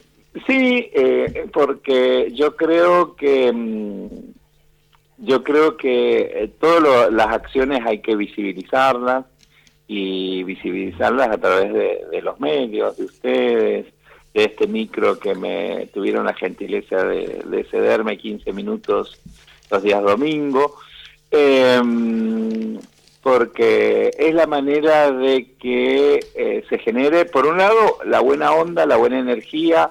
sí, 0.46 0.90
eh, 0.94 1.46
porque 1.52 2.30
yo 2.34 2.56
creo 2.56 3.16
que 3.16 3.52
mm, 3.52 4.06
yo 5.18 5.42
creo 5.42 5.76
que 5.76 6.18
eh, 6.18 6.52
todas 6.60 7.12
las 7.12 7.28
acciones 7.28 7.80
hay 7.86 8.00
que 8.00 8.16
visibilizarlas 8.16 9.24
y 9.86 10.44
visibilizarlas 10.44 11.30
a 11.30 11.38
través 11.38 11.72
de 11.72 12.22
los 12.22 12.38
medios, 12.38 12.96
de 12.96 13.04
ustedes, 13.04 13.86
de 14.34 14.44
este 14.44 14.66
micro 14.66 15.18
que 15.18 15.34
me 15.34 15.88
tuvieron 15.92 16.26
la 16.26 16.34
gentileza 16.34 17.04
de, 17.04 17.66
cederme 17.70 18.18
15 18.18 18.52
minutos 18.52 19.20
los 19.70 19.82
días 19.82 20.02
domingo, 20.02 20.76
em, 21.30 22.78
porque 23.22 24.10
es 24.16 24.34
la 24.34 24.46
manera 24.46 25.10
de 25.10 25.52
que 25.58 26.20
eh, 26.34 26.64
se 26.68 26.78
genere, 26.78 27.24
por 27.24 27.46
un 27.46 27.58
lado, 27.58 27.98
la 28.04 28.20
buena 28.20 28.52
onda, 28.52 28.86
la 28.86 28.96
buena 28.96 29.18
energía, 29.18 29.90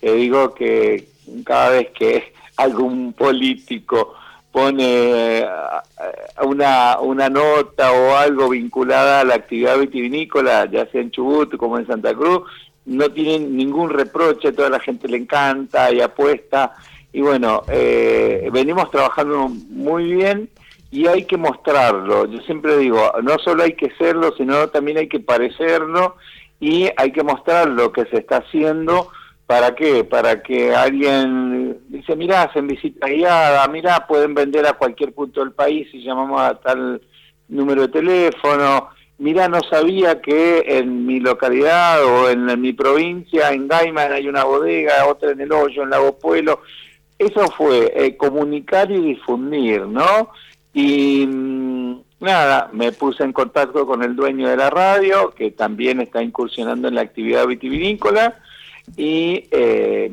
que 0.00 0.12
digo 0.12 0.54
que 0.54 1.08
cada 1.44 1.70
vez 1.70 1.88
que 1.90 2.32
algún 2.56 3.12
político 3.12 4.14
pone 4.52 5.40
eh, 5.40 5.46
una, 6.44 6.98
una 7.00 7.28
nota 7.28 7.92
o 7.92 8.16
algo 8.16 8.48
vinculada 8.48 9.20
a 9.20 9.24
la 9.24 9.34
actividad 9.34 9.78
vitivinícola, 9.78 10.68
ya 10.70 10.86
sea 10.90 11.00
en 11.00 11.10
Chubut 11.10 11.56
como 11.56 11.78
en 11.78 11.86
Santa 11.86 12.14
Cruz, 12.14 12.42
no 12.88 13.10
tienen 13.10 13.54
ningún 13.54 13.90
reproche, 13.90 14.52
toda 14.52 14.70
la 14.70 14.80
gente 14.80 15.08
le 15.08 15.18
encanta 15.18 15.92
y 15.92 16.00
apuesta. 16.00 16.72
Y 17.12 17.20
bueno, 17.20 17.62
eh, 17.68 18.48
venimos 18.50 18.90
trabajando 18.90 19.48
muy 19.48 20.14
bien 20.14 20.48
y 20.90 21.06
hay 21.06 21.24
que 21.24 21.36
mostrarlo. 21.36 22.26
Yo 22.26 22.40
siempre 22.40 22.78
digo, 22.78 23.12
no 23.22 23.38
solo 23.38 23.62
hay 23.62 23.74
que 23.74 23.90
serlo, 23.98 24.34
sino 24.36 24.68
también 24.68 24.98
hay 24.98 25.08
que 25.08 25.20
parecerlo 25.20 26.16
y 26.60 26.88
hay 26.96 27.12
que 27.12 27.22
mostrar 27.22 27.68
lo 27.68 27.92
que 27.92 28.06
se 28.06 28.18
está 28.18 28.38
haciendo. 28.38 29.10
¿Para 29.46 29.74
qué? 29.74 30.04
Para 30.04 30.42
que 30.42 30.74
alguien 30.74 31.78
dice, 31.88 32.16
mirá, 32.16 32.44
hacen 32.44 32.66
visita 32.66 33.06
guiada, 33.06 33.68
mirá, 33.68 34.06
pueden 34.06 34.34
vender 34.34 34.66
a 34.66 34.74
cualquier 34.74 35.12
punto 35.12 35.40
del 35.40 35.52
país 35.52 35.88
si 35.90 36.02
llamamos 36.02 36.40
a 36.40 36.54
tal 36.54 37.02
número 37.48 37.82
de 37.82 37.88
teléfono 37.88 38.88
mira, 39.18 39.48
no 39.48 39.60
sabía 39.68 40.20
que 40.20 40.64
en 40.66 41.06
mi 41.06 41.20
localidad 41.20 42.04
o 42.04 42.30
en, 42.30 42.60
mi 42.60 42.72
provincia, 42.72 43.50
en 43.52 43.68
Gaiman, 43.68 44.12
hay 44.12 44.28
una 44.28 44.44
bodega, 44.44 45.06
otra 45.06 45.32
en 45.32 45.40
El 45.40 45.52
Hoyo, 45.52 45.82
en 45.82 45.90
Lago 45.90 46.18
Pueblo. 46.18 46.62
Eso 47.18 47.50
fue 47.50 47.92
eh, 47.94 48.16
comunicar 48.16 48.90
y 48.90 49.00
difundir, 49.00 49.82
¿no? 49.82 50.30
Y 50.72 51.26
mm, 51.26 52.00
nada, 52.20 52.70
me 52.72 52.92
puse 52.92 53.24
en 53.24 53.32
contacto 53.32 53.86
con 53.86 54.02
el 54.02 54.14
dueño 54.14 54.48
de 54.48 54.56
la 54.56 54.70
radio, 54.70 55.30
que 55.30 55.50
también 55.50 56.00
está 56.00 56.22
incursionando 56.22 56.88
en 56.88 56.94
la 56.94 57.00
actividad 57.02 57.46
vitivinícola, 57.46 58.38
y 58.96 59.48
eh, 59.50 60.10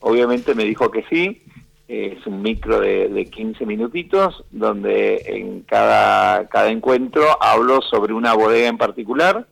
obviamente 0.00 0.54
me 0.54 0.64
dijo 0.64 0.90
que 0.90 1.04
sí 1.10 1.42
es 1.90 2.24
un 2.24 2.40
micro 2.40 2.78
de, 2.78 3.08
de, 3.08 3.24
15 3.24 3.66
minutitos 3.66 4.44
donde 4.52 5.24
en 5.26 5.62
cada, 5.62 6.46
cada 6.46 6.70
encuentro 6.70 7.24
hablo 7.42 7.82
sobre 7.82 8.12
una 8.12 8.32
bodega 8.32 8.68
en 8.68 8.78
particular 8.78 9.44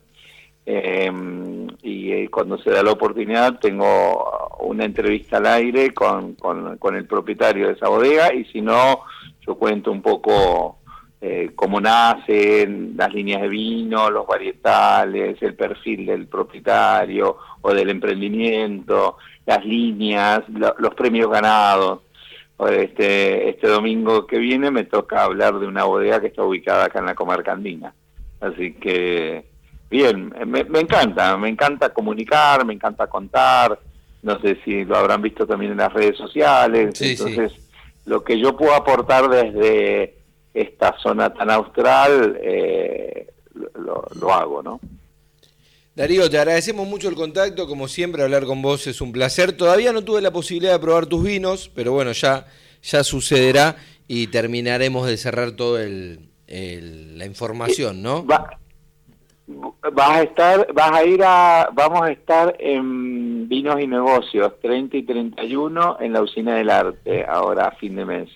em, 0.65 1.67
y 1.83 2.13
eh, 2.13 2.29
cuando 2.31 2.57
se 2.59 2.71
da 2.71 2.85
la 2.85 2.93
oportunidad 2.93 3.59
tengo 3.59 4.57
una 4.61 4.85
entrevista 4.85 5.39
al 5.39 5.47
aire 5.47 5.93
con, 5.93 6.35
con, 6.35 6.95
el 6.95 7.07
propietario 7.07 7.67
de 7.67 7.73
esa 7.73 7.89
bodega 7.89 8.33
y 8.33 8.45
si 8.45 8.61
no 8.61 9.01
yo 9.45 9.57
cuento 9.57 9.91
un 9.91 10.01
poco 10.01 10.79
eh, 11.21 11.51
cómo 11.57 11.81
nacen 11.81 12.95
las 12.97 13.13
líneas 13.13 13.43
de 13.43 13.49
vino, 13.49 14.11
los 14.11 14.29
varietales, 14.29 15.43
el 15.43 15.57
perfil 15.57 16.07
del 16.07 16.29
propietario 16.29 17.37
o 17.63 17.75
del 17.75 17.91
emprendimiento, 17.91 19.17
las 19.45 19.65
líneas, 19.65 20.43
los 20.79 20.95
premios 20.95 21.29
ganados. 21.29 22.03
Este, 22.67 23.51
este 23.51 23.69
domingo 23.69 24.27
que 24.27 24.39
viene 24.39 24.73
me 24.73 24.85
toca 24.85 25.23
hablar 25.23 25.61
de 25.61 25.67
una 25.67 25.85
bodega 25.85 26.21
que 26.21 26.27
está 26.27 26.43
ubicada 26.43 26.87
acá 26.87 26.99
en 26.99 27.07
la 27.07 27.15
comarca 27.15 27.53
andina. 27.53 27.95
Así 28.41 28.75
que, 28.75 29.45
bien, 29.89 30.35
me, 30.47 30.61
encanta, 30.81 31.37
me 31.37 31.49
encanta 31.49 31.91
comunicar, 31.91 32.65
me 32.65 32.75
encanta 32.75 33.07
contar. 33.07 33.79
No 34.23 34.41
sé 34.41 34.59
si 34.65 34.85
lo 34.85 34.97
habrán 34.97 35.23
visto 35.23 35.47
también 35.47 35.73
en 35.73 35.79
las 35.79 35.93
redes 35.93 36.17
sociales. 36.17 37.01
Entonces, 37.01 37.53
lo 38.07 38.25
que 38.25 38.39
yo 38.39 38.57
puedo 38.57 38.75
aportar 38.75 39.29
desde 39.29 40.17
esta 40.53 40.99
zona 40.99 41.33
tan 41.33 41.51
austral, 41.51 42.39
eh, 42.43 43.29
lo, 43.75 44.05
lo 44.21 44.33
hago, 44.33 44.63
¿no? 44.65 44.81
Darío, 45.99 46.31
te 46.31 46.39
agradecemos 46.39 46.87
mucho 46.87 47.09
el 47.09 47.17
contacto, 47.17 47.67
como 47.67 47.89
siempre 47.89 48.23
hablar 48.23 48.45
con 48.45 48.63
vos 48.63 48.87
es 48.87 49.01
un 49.01 49.11
placer. 49.11 49.51
Todavía 49.51 49.93
no 49.93 50.05
tuve 50.05 50.21
la 50.21 50.31
posibilidad 50.31 50.75
de 50.75 50.79
probar 50.79 51.07
tus 51.07 51.25
vinos, 51.25 51.73
pero 51.75 51.91
bueno, 51.91 52.13
ya, 52.13 52.47
ya 52.85 53.03
sucederá 53.03 53.75
y 54.07 54.29
terminaremos 54.29 55.09
de 55.09 55.17
cerrar 55.17 55.51
toda 55.57 55.81
la 55.89 57.27
información, 57.27 58.01
¿no? 58.01 58.23
vas 58.23 60.11
a 60.11 60.23
estar, 60.23 60.73
vas 60.73 60.93
a 60.93 61.05
ir 61.05 61.21
a, 61.25 61.69
vamos 61.73 62.03
a 62.03 62.13
estar 62.13 62.55
en 62.61 63.49
Vinos 63.49 63.81
y 63.81 63.89
Negocios, 63.89 64.53
30 64.63 64.99
y 64.99 65.03
31 65.03 65.97
en 65.99 66.13
la 66.13 66.23
Usina 66.23 66.55
del 66.55 66.71
Arte, 66.71 67.27
ahora 67.29 67.65
a 67.65 67.71
fin 67.73 67.97
de 67.97 68.05
mes. 68.05 68.29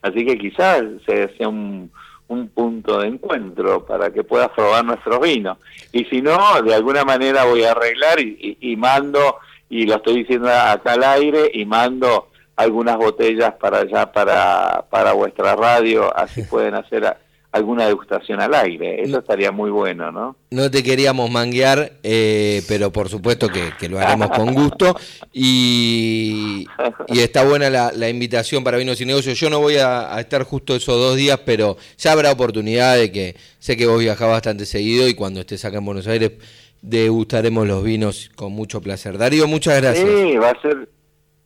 Así 0.00 0.24
que 0.24 0.38
quizás 0.38 0.82
sea 1.04 1.46
un 1.46 1.90
un 2.32 2.48
punto 2.48 3.00
de 3.00 3.08
encuentro 3.08 3.84
para 3.84 4.10
que 4.10 4.24
puedas 4.24 4.50
probar 4.50 4.84
nuestros 4.84 5.20
vinos. 5.20 5.58
Y 5.92 6.04
si 6.06 6.22
no, 6.22 6.62
de 6.62 6.74
alguna 6.74 7.04
manera 7.04 7.44
voy 7.44 7.64
a 7.64 7.72
arreglar 7.72 8.18
y, 8.20 8.76
mando, 8.76 9.36
y 9.68 9.84
lo 9.86 9.96
estoy 9.96 10.18
diciendo 10.18 10.48
acá 10.48 10.92
al 10.92 11.04
aire, 11.04 11.50
y 11.52 11.64
mando 11.64 12.28
algunas 12.56 12.96
botellas 12.96 13.54
para 13.54 13.78
allá, 13.80 14.10
para, 14.10 14.84
para 14.90 15.12
vuestra 15.12 15.54
radio, 15.54 16.16
así 16.16 16.42
pueden 16.50 16.74
hacer 16.74 17.16
alguna 17.52 17.86
degustación 17.86 18.40
al 18.40 18.54
aire. 18.54 19.02
Eso 19.02 19.18
estaría 19.18 19.52
muy 19.52 19.70
bueno, 19.70 20.10
¿no? 20.10 20.36
No 20.50 20.70
te 20.70 20.82
queríamos 20.82 21.30
manguear, 21.30 21.92
eh, 22.02 22.62
pero 22.66 22.90
por 22.90 23.10
supuesto 23.10 23.48
que, 23.48 23.88
lo 23.88 24.00
haremos 24.00 24.30
con 24.30 24.54
gusto. 24.54 24.96
Y, 25.32 26.66
está 27.08 27.44
buena 27.44 27.68
la, 27.70 28.08
invitación 28.08 28.64
para 28.64 28.78
Vinos 28.78 29.00
y 29.00 29.06
Negocios. 29.06 29.38
Yo 29.38 29.50
no 29.50 29.60
voy 29.60 29.76
a, 29.76 30.18
estar 30.18 30.42
justo 30.44 30.74
esos 30.74 30.96
dos 30.96 31.16
días, 31.16 31.38
pero 31.44 31.76
ya 31.98 32.12
habrá 32.12 32.32
oportunidad 32.32 32.96
de 32.96 33.12
que 33.12 33.36
sé 33.58 33.76
que 33.76 33.86
vos 33.86 34.00
viajás 34.00 34.28
bastante 34.28 34.64
seguido 34.64 35.06
y 35.06 35.14
cuando 35.14 35.40
estés 35.40 35.64
acá 35.64 35.78
en 35.78 35.84
Buenos 35.84 36.06
Aires 36.06 36.32
degustaremos 36.80 37.66
los 37.66 37.84
vinos 37.84 38.30
con 38.34 38.52
mucho 38.52 38.80
placer. 38.80 39.18
Darío, 39.18 39.46
muchas 39.46 39.80
gracias. 39.80 40.08
Sí, 40.08 40.36
va 40.36 40.50
a 40.50 40.60
ser 40.60 40.88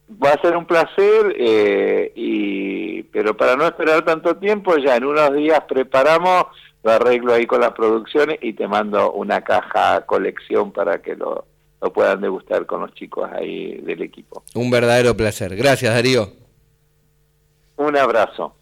Va 0.08 0.30
a 0.30 0.40
ser 0.40 0.56
un 0.56 0.66
placer, 0.66 1.34
eh, 1.36 2.12
y, 2.14 3.02
pero 3.04 3.36
para 3.36 3.56
no 3.56 3.66
esperar 3.66 4.04
tanto 4.04 4.36
tiempo, 4.36 4.76
ya 4.76 4.96
en 4.96 5.04
unos 5.04 5.34
días 5.34 5.60
preparamos, 5.68 6.44
lo 6.84 6.92
arreglo 6.92 7.34
ahí 7.34 7.46
con 7.46 7.60
las 7.60 7.72
producciones 7.72 8.38
y 8.40 8.52
te 8.52 8.68
mando 8.68 9.12
una 9.12 9.42
caja 9.42 10.06
colección 10.06 10.70
para 10.70 11.02
que 11.02 11.16
lo, 11.16 11.44
lo 11.80 11.92
puedan 11.92 12.20
degustar 12.20 12.66
con 12.66 12.82
los 12.82 12.94
chicos 12.94 13.28
ahí 13.32 13.78
del 13.78 14.02
equipo. 14.02 14.44
Un 14.54 14.70
verdadero 14.70 15.16
placer. 15.16 15.56
Gracias, 15.56 15.92
Darío. 15.92 16.32
Un 17.76 17.96
abrazo. 17.96 18.54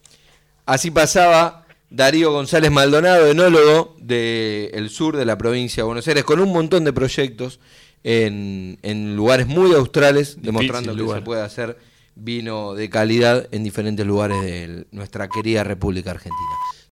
Así 0.65 0.89
pasaba 0.89 1.65
Darío 1.89 2.31
González 2.31 2.71
Maldonado, 2.71 3.27
enólogo 3.27 3.95
del 3.99 4.89
sur 4.89 5.15
de 5.15 5.25
la 5.25 5.37
provincia 5.37 5.83
de 5.83 5.85
Buenos 5.85 6.07
Aires, 6.07 6.23
con 6.23 6.39
un 6.39 6.51
montón 6.51 6.83
de 6.83 6.91
proyectos 6.91 7.59
en, 8.05 9.15
lugares 9.15 9.47
muy 9.47 9.73
australes, 9.73 10.37
demostrando 10.41 10.95
que 10.95 11.13
se 11.13 11.21
puede 11.21 11.41
hacer 11.41 11.77
vino 12.15 12.75
de 12.75 12.89
calidad 12.89 13.47
en 13.51 13.63
diferentes 13.63 14.05
lugares 14.05 14.41
de 14.41 14.85
nuestra 14.91 15.27
querida 15.27 15.63
República 15.63 16.11
Argentina. 16.11 16.55